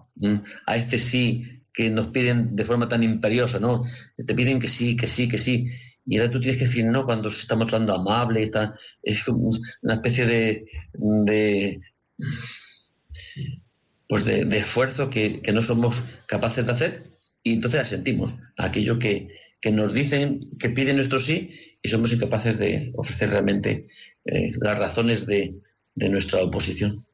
[0.66, 3.82] a este sí que nos piden de forma tan imperiosa, ¿no?
[4.16, 5.68] Te piden que sí, que sí, que sí.
[6.06, 9.49] Y ahora tú tienes que decir no cuando se está mostrando amable, está, es como
[9.82, 11.82] una especie de, de
[14.08, 17.04] pues de, esfuerzo que, no somos capaces de hacer
[17.41, 19.30] y entonces asentimos aquello que,
[19.64, 21.49] que nos dicen, que piden nuestro sí
[21.82, 23.88] y somos incapaces de ofrecer realmente
[24.26, 25.55] eh, las razones de,
[25.95, 27.05] nuestra oposición.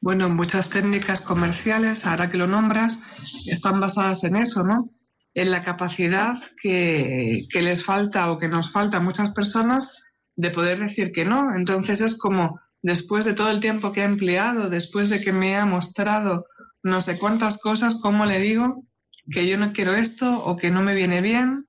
[0.00, 3.02] Bueno, muchas técnicas comerciales, ahora que lo nombras,
[3.46, 4.88] están basadas en eso, ¿no?
[5.34, 10.02] En la capacidad que, que, les falta o que nos falta a muchas personas
[10.34, 11.54] de poder decir que no.
[11.54, 15.56] Entonces es como, después de todo el tiempo que ha empleado, después de que me
[15.56, 16.46] ha mostrado
[16.82, 18.82] no sé cuántas cosas, ¿cómo le digo
[19.30, 21.65] que yo no quiero esto o que no me viene bien?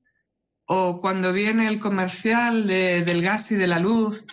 [0.68, 4.26] O cuando viene el comercial del gas y de la luz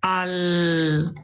[0.00, 1.14] al,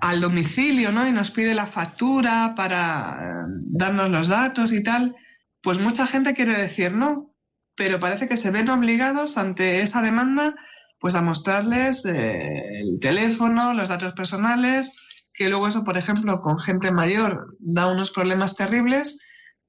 [0.00, 1.06] al domicilio, ¿no?
[1.06, 5.16] Y nos pide la factura para eh, darnos los datos y tal,
[5.62, 7.34] pues mucha gente quiere decir no,
[7.74, 10.54] pero parece que se ven obligados ante esa demanda,
[10.98, 14.94] pues a mostrarles eh, el teléfono, los datos personales,
[15.32, 19.18] que luego eso, por ejemplo, con gente mayor da unos problemas terribles,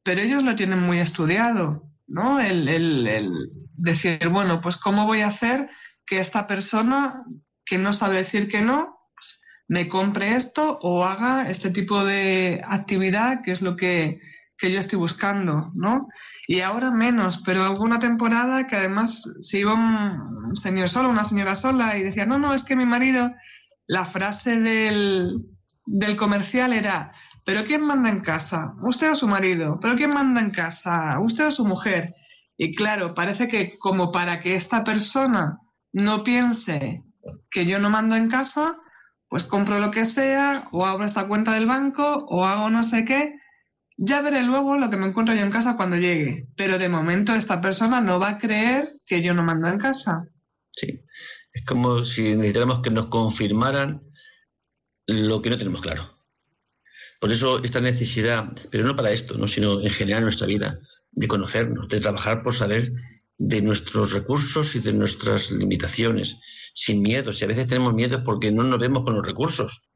[0.04, 2.40] pero ellos lo tienen muy estudiado, ¿no?
[2.40, 3.32] El, el, el
[3.76, 5.70] decir, bueno, pues ¿cómo voy a hacer
[6.06, 7.24] que esta persona
[7.66, 12.62] que no sabe decir que no, pues, me compre esto o haga este tipo de
[12.68, 14.20] actividad que es lo que,
[14.62, 16.08] yo estoy buscando, ¿no?
[16.48, 21.24] Y ahora menos, pero hubo una temporada que además se iba un señor solo, una
[21.24, 23.32] señora sola y decía, no, no, es que mi marido,
[23.88, 25.48] la frase del,
[25.88, 27.10] del comercial era,
[27.46, 28.74] ¿pero quién manda en casa?
[28.84, 29.80] ¿Usted o su marido?
[29.82, 31.20] ¿Pero quién manda en casa?
[31.20, 32.16] ¿Usted o su mujer?
[32.58, 35.60] Y claro, parece que como para que esta persona
[35.94, 37.04] no piense
[37.50, 38.78] que yo no mando en casa,
[39.30, 43.06] pues compro lo que sea, o abro esta cuenta del banco, o hago no sé
[43.06, 43.36] qué.
[43.98, 46.48] Ya veré luego lo que me encuentro yo en casa cuando llegue.
[46.56, 50.28] Pero de momento esta persona no va a creer que yo no mando en casa.
[50.72, 51.04] Sí.
[51.54, 54.02] Es como si necesitáramos que nos confirmaran
[55.08, 56.21] lo que no tenemos claro.
[57.22, 59.48] Por eso esta necesidad, pero no para esto, ¿no?
[59.48, 60.80] sino en general en nuestra vida,
[61.12, 62.94] de conocernos, de trabajar por saber
[63.38, 66.38] de nuestros recursos y de nuestras limitaciones,
[66.74, 67.32] sin miedo.
[67.32, 69.88] Si a veces tenemos miedo porque no nos vemos con los recursos.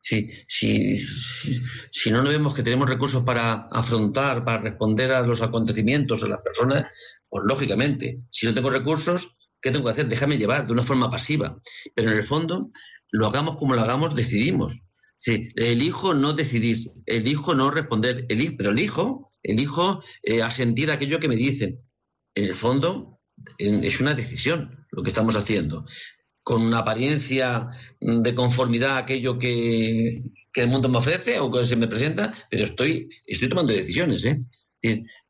[0.00, 5.42] Si, si, si, no nos vemos que tenemos recursos para afrontar, para responder a los
[5.42, 6.86] acontecimientos, a las personas,
[7.28, 10.08] pues lógicamente, si no tengo recursos, ¿qué tengo que hacer?
[10.08, 11.60] Déjame llevar de una forma pasiva.
[11.96, 12.70] Pero en el fondo,
[13.10, 14.82] lo hagamos como lo hagamos, decidimos.
[15.22, 21.28] Sí, elijo no decidir, elijo no responder, elijo, pero elijo, elijo eh, asentir aquello que
[21.28, 21.78] me dicen.
[22.34, 23.20] En el fondo,
[23.58, 25.84] es una decisión lo que estamos haciendo.
[26.42, 27.68] Con una apariencia
[28.00, 30.22] de conformidad a aquello que,
[30.54, 34.24] el mundo me ofrece o que se me presenta, pero estoy, estoy tomando decisiones.
[34.24, 34.42] ¿eh?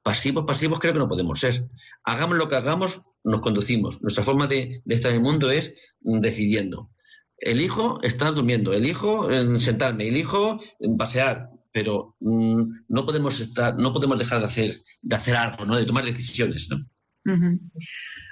[0.04, 1.64] pasivos, pasivos creo que no podemos ser.
[2.04, 4.00] Hagamos lo que hagamos, nos conducimos.
[4.02, 6.90] Nuestra forma de, de estar en el mundo es decidiendo
[7.40, 10.60] elijo estar durmiendo, elijo en sentarme, elijo
[10.98, 15.76] pasear, pero mm, no podemos estar, no podemos dejar de hacer, de hacer algo, ¿no?
[15.76, 16.68] de tomar decisiones.
[16.70, 16.86] ¿no?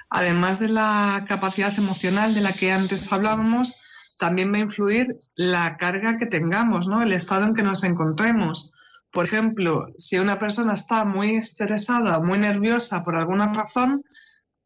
[0.09, 3.75] Además de la capacidad emocional de la que antes hablábamos,
[4.17, 7.01] también va a influir la carga que tengamos, ¿no?
[7.01, 8.73] el estado en que nos encontremos.
[9.11, 14.03] Por ejemplo, si una persona está muy estresada, muy nerviosa por alguna razón,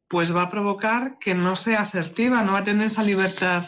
[0.10, 3.66] pues va a provocar que no sea asertiva, no va a tener esa libertad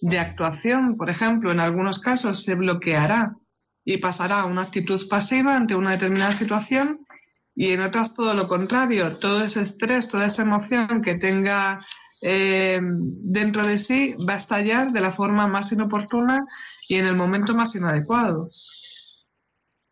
[0.00, 3.36] de actuación, por ejemplo, en algunos casos se bloqueará
[3.84, 7.06] y pasará a una actitud pasiva ante una determinada situación
[7.54, 11.80] y en otras todo lo contrario, todo ese estrés, toda esa emoción que tenga
[12.22, 16.46] eh, dentro de sí va a estallar de la forma más inoportuna
[16.88, 18.46] y en el momento más inadecuado.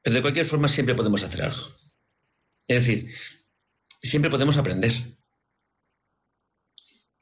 [0.02, 1.66] Pero de cualquier forma siempre podemos hacer algo.
[2.66, 3.10] Es decir,
[4.02, 4.92] siempre podemos aprender.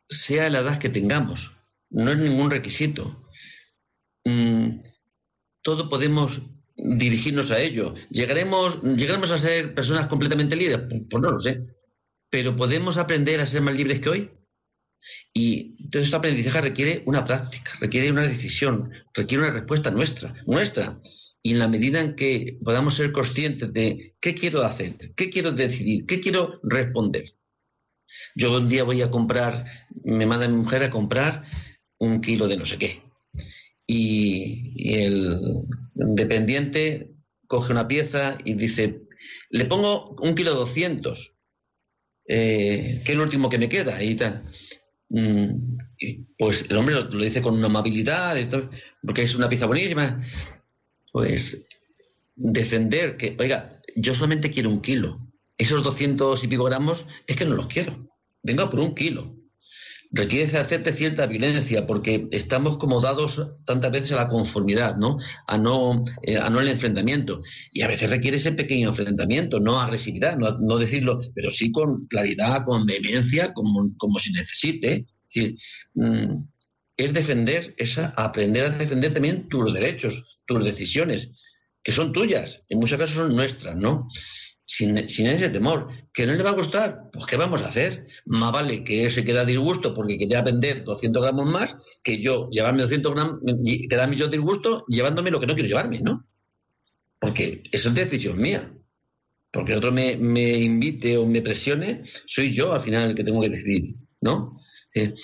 [0.08, 1.55] Sea la edad que tengamos,
[1.90, 3.28] no es ningún requisito.
[4.24, 4.80] Mm,
[5.62, 6.42] todo podemos
[6.76, 7.94] dirigirnos a ello.
[8.10, 10.80] ¿Llegaremos, ¿Llegaremos a ser personas completamente libres?
[10.88, 11.66] Pues, pues no lo sé.
[12.30, 14.30] Pero podemos aprender a ser más libres que hoy.
[15.32, 21.00] Y todo este aprendizaje requiere una práctica, requiere una decisión, requiere una respuesta nuestra, nuestra.
[21.42, 25.52] Y en la medida en que podamos ser conscientes de qué quiero hacer, qué quiero
[25.52, 27.34] decidir, qué quiero responder.
[28.34, 29.64] Yo un día voy a comprar,
[30.02, 31.44] me manda mi mujer a comprar
[31.98, 33.02] un kilo de no sé qué.
[33.86, 35.38] Y, el
[35.94, 37.12] dependiente
[37.46, 39.02] coge una pieza y dice,
[39.50, 41.36] le pongo un kilo doscientos,
[42.26, 44.42] eh, que es lo último que me queda y tal.
[45.08, 45.70] Mm,
[46.36, 48.36] pues el hombre lo, dice con una amabilidad,
[49.02, 50.20] porque es una pieza buenísima.
[51.12, 51.64] Pues
[52.34, 55.20] defender que, oiga, yo solamente quiero un kilo.
[55.58, 58.08] Esos doscientos y pico gramos es que no los quiero.
[58.42, 59.35] Venga por un kilo
[60.10, 65.18] requiere hacerte cierta violencia porque estamos como dados tantas veces a la conformidad, ¿no?
[65.46, 67.40] A no, eh, a no el enfrentamiento.
[67.72, 72.64] Y a veces requiere ese pequeño enfrentamiento, no agresividad, no, decirlo, pero sí con claridad,
[72.64, 75.06] con vehemencia, como, como se necesite.
[75.26, 75.56] Es decir,
[75.94, 76.44] mm,
[76.96, 81.32] es defender esa, aprender a defender también tus derechos, tus decisiones,
[81.82, 84.08] que son tuyas, en muchos casos son nuestras, ¿no?
[84.66, 85.88] Sin, ese temor.
[86.12, 87.08] ¿Que no le va a gustar?
[87.12, 88.06] Pues ¿qué vamos a hacer?
[88.26, 92.50] Más vale que se quede a disgusto porque quería vender 200 gramos más que yo
[92.50, 93.40] llevarme 200 gramos,
[93.88, 96.26] quedarme yo disgusto llevándome lo que no quiero llevarme, ¿no?
[97.18, 98.72] Porque eso es decisión mía.
[99.52, 103.40] Porque otro me, me invite o me presione, soy yo al final el que tengo
[103.40, 104.58] que decidir, ¿no?
[104.94, 105.14] Eh,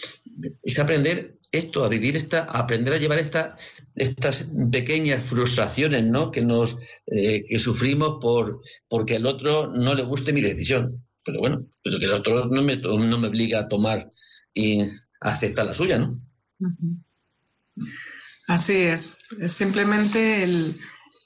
[0.62, 3.56] es aprender esto, a vivir esta, a aprender a llevar esta,
[3.94, 6.30] estas pequeñas frustraciones ¿no?
[6.30, 6.76] que, nos,
[7.06, 11.04] eh, que sufrimos por, porque al otro no le guste mi decisión.
[11.24, 14.10] Pero bueno, pero que el otro no me, no me obliga a tomar
[14.52, 14.82] y
[15.20, 16.20] aceptar la suya, ¿no?
[18.48, 19.18] Así es.
[19.40, 20.76] Es simplemente el,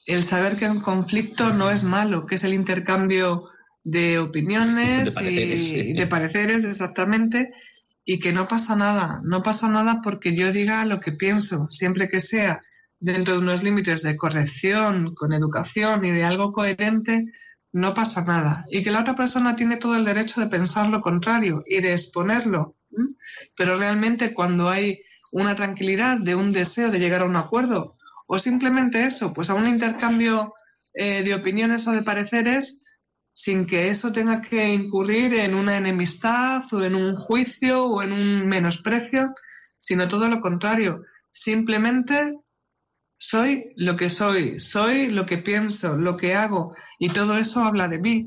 [0.06, 3.48] el saber que un conflicto no es malo, que es el intercambio
[3.84, 7.52] de opiniones y de pareceres, exactamente,
[8.08, 12.08] y que no pasa nada, no pasa nada porque yo diga lo que pienso, siempre
[12.08, 12.62] que sea
[13.00, 17.26] dentro de unos límites de corrección, con educación y de algo coherente,
[17.72, 18.64] no pasa nada.
[18.70, 21.92] Y que la otra persona tiene todo el derecho de pensar lo contrario y de
[21.92, 22.76] exponerlo.
[23.56, 25.02] Pero realmente cuando hay
[25.32, 27.96] una tranquilidad de un deseo de llegar a un acuerdo
[28.28, 30.54] o simplemente eso, pues a un intercambio
[30.94, 32.85] eh, de opiniones o de pareceres
[33.36, 38.10] sin que eso tenga que incurrir en una enemistad o en un juicio o en
[38.10, 39.34] un menosprecio,
[39.78, 41.02] sino todo lo contrario.
[41.30, 42.32] Simplemente
[43.18, 47.88] soy lo que soy, soy lo que pienso, lo que hago, y todo eso habla
[47.88, 48.24] de mí.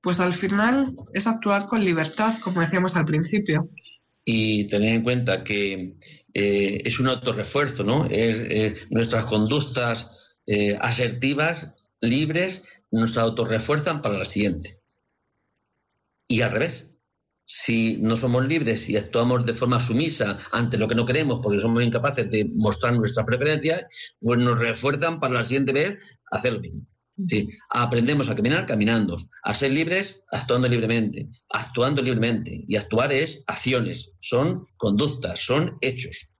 [0.00, 3.68] Pues al final es actuar con libertad, como decíamos al principio.
[4.24, 5.96] Y tener en cuenta que
[6.34, 8.08] eh, es un autorrefuerzo, ¿no?
[8.90, 14.80] nuestras conductas eh, asertivas, libres, nos autorrefuerzan para la siguiente.
[16.28, 16.90] Y al revés,
[17.44, 21.58] si no somos libres y actuamos de forma sumisa ante lo que no queremos porque
[21.58, 23.84] somos incapaces de mostrar nuestras preferencias,
[24.20, 25.98] pues nos refuerzan para la siguiente vez
[26.30, 26.86] hacer lo mismo.
[27.70, 32.64] Aprendemos a caminar caminando, a ser libres actuando libremente, actuando libremente.
[32.66, 36.30] Y actuar es acciones, son conductas, son hechos.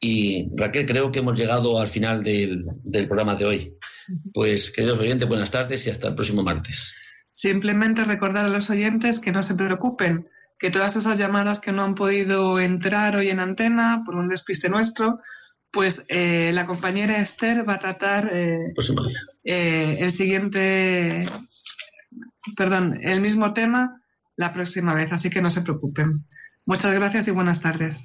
[0.00, 3.76] Y Raquel, creo que hemos llegado al final del, del programa de hoy.
[4.32, 6.94] Pues, queridos oyentes, buenas tardes y hasta el próximo martes.
[7.30, 10.28] Simplemente recordar a los oyentes que no se preocupen,
[10.58, 14.68] que todas esas llamadas que no han podido entrar hoy en antena por un despiste
[14.68, 15.18] nuestro,
[15.70, 18.74] pues eh, la compañera Esther va a tratar eh,
[19.44, 21.24] eh, el siguiente,
[22.56, 24.02] perdón, el mismo tema
[24.36, 26.26] la próxima vez, así que no se preocupen.
[26.64, 28.04] Muchas gracias y buenas tardes.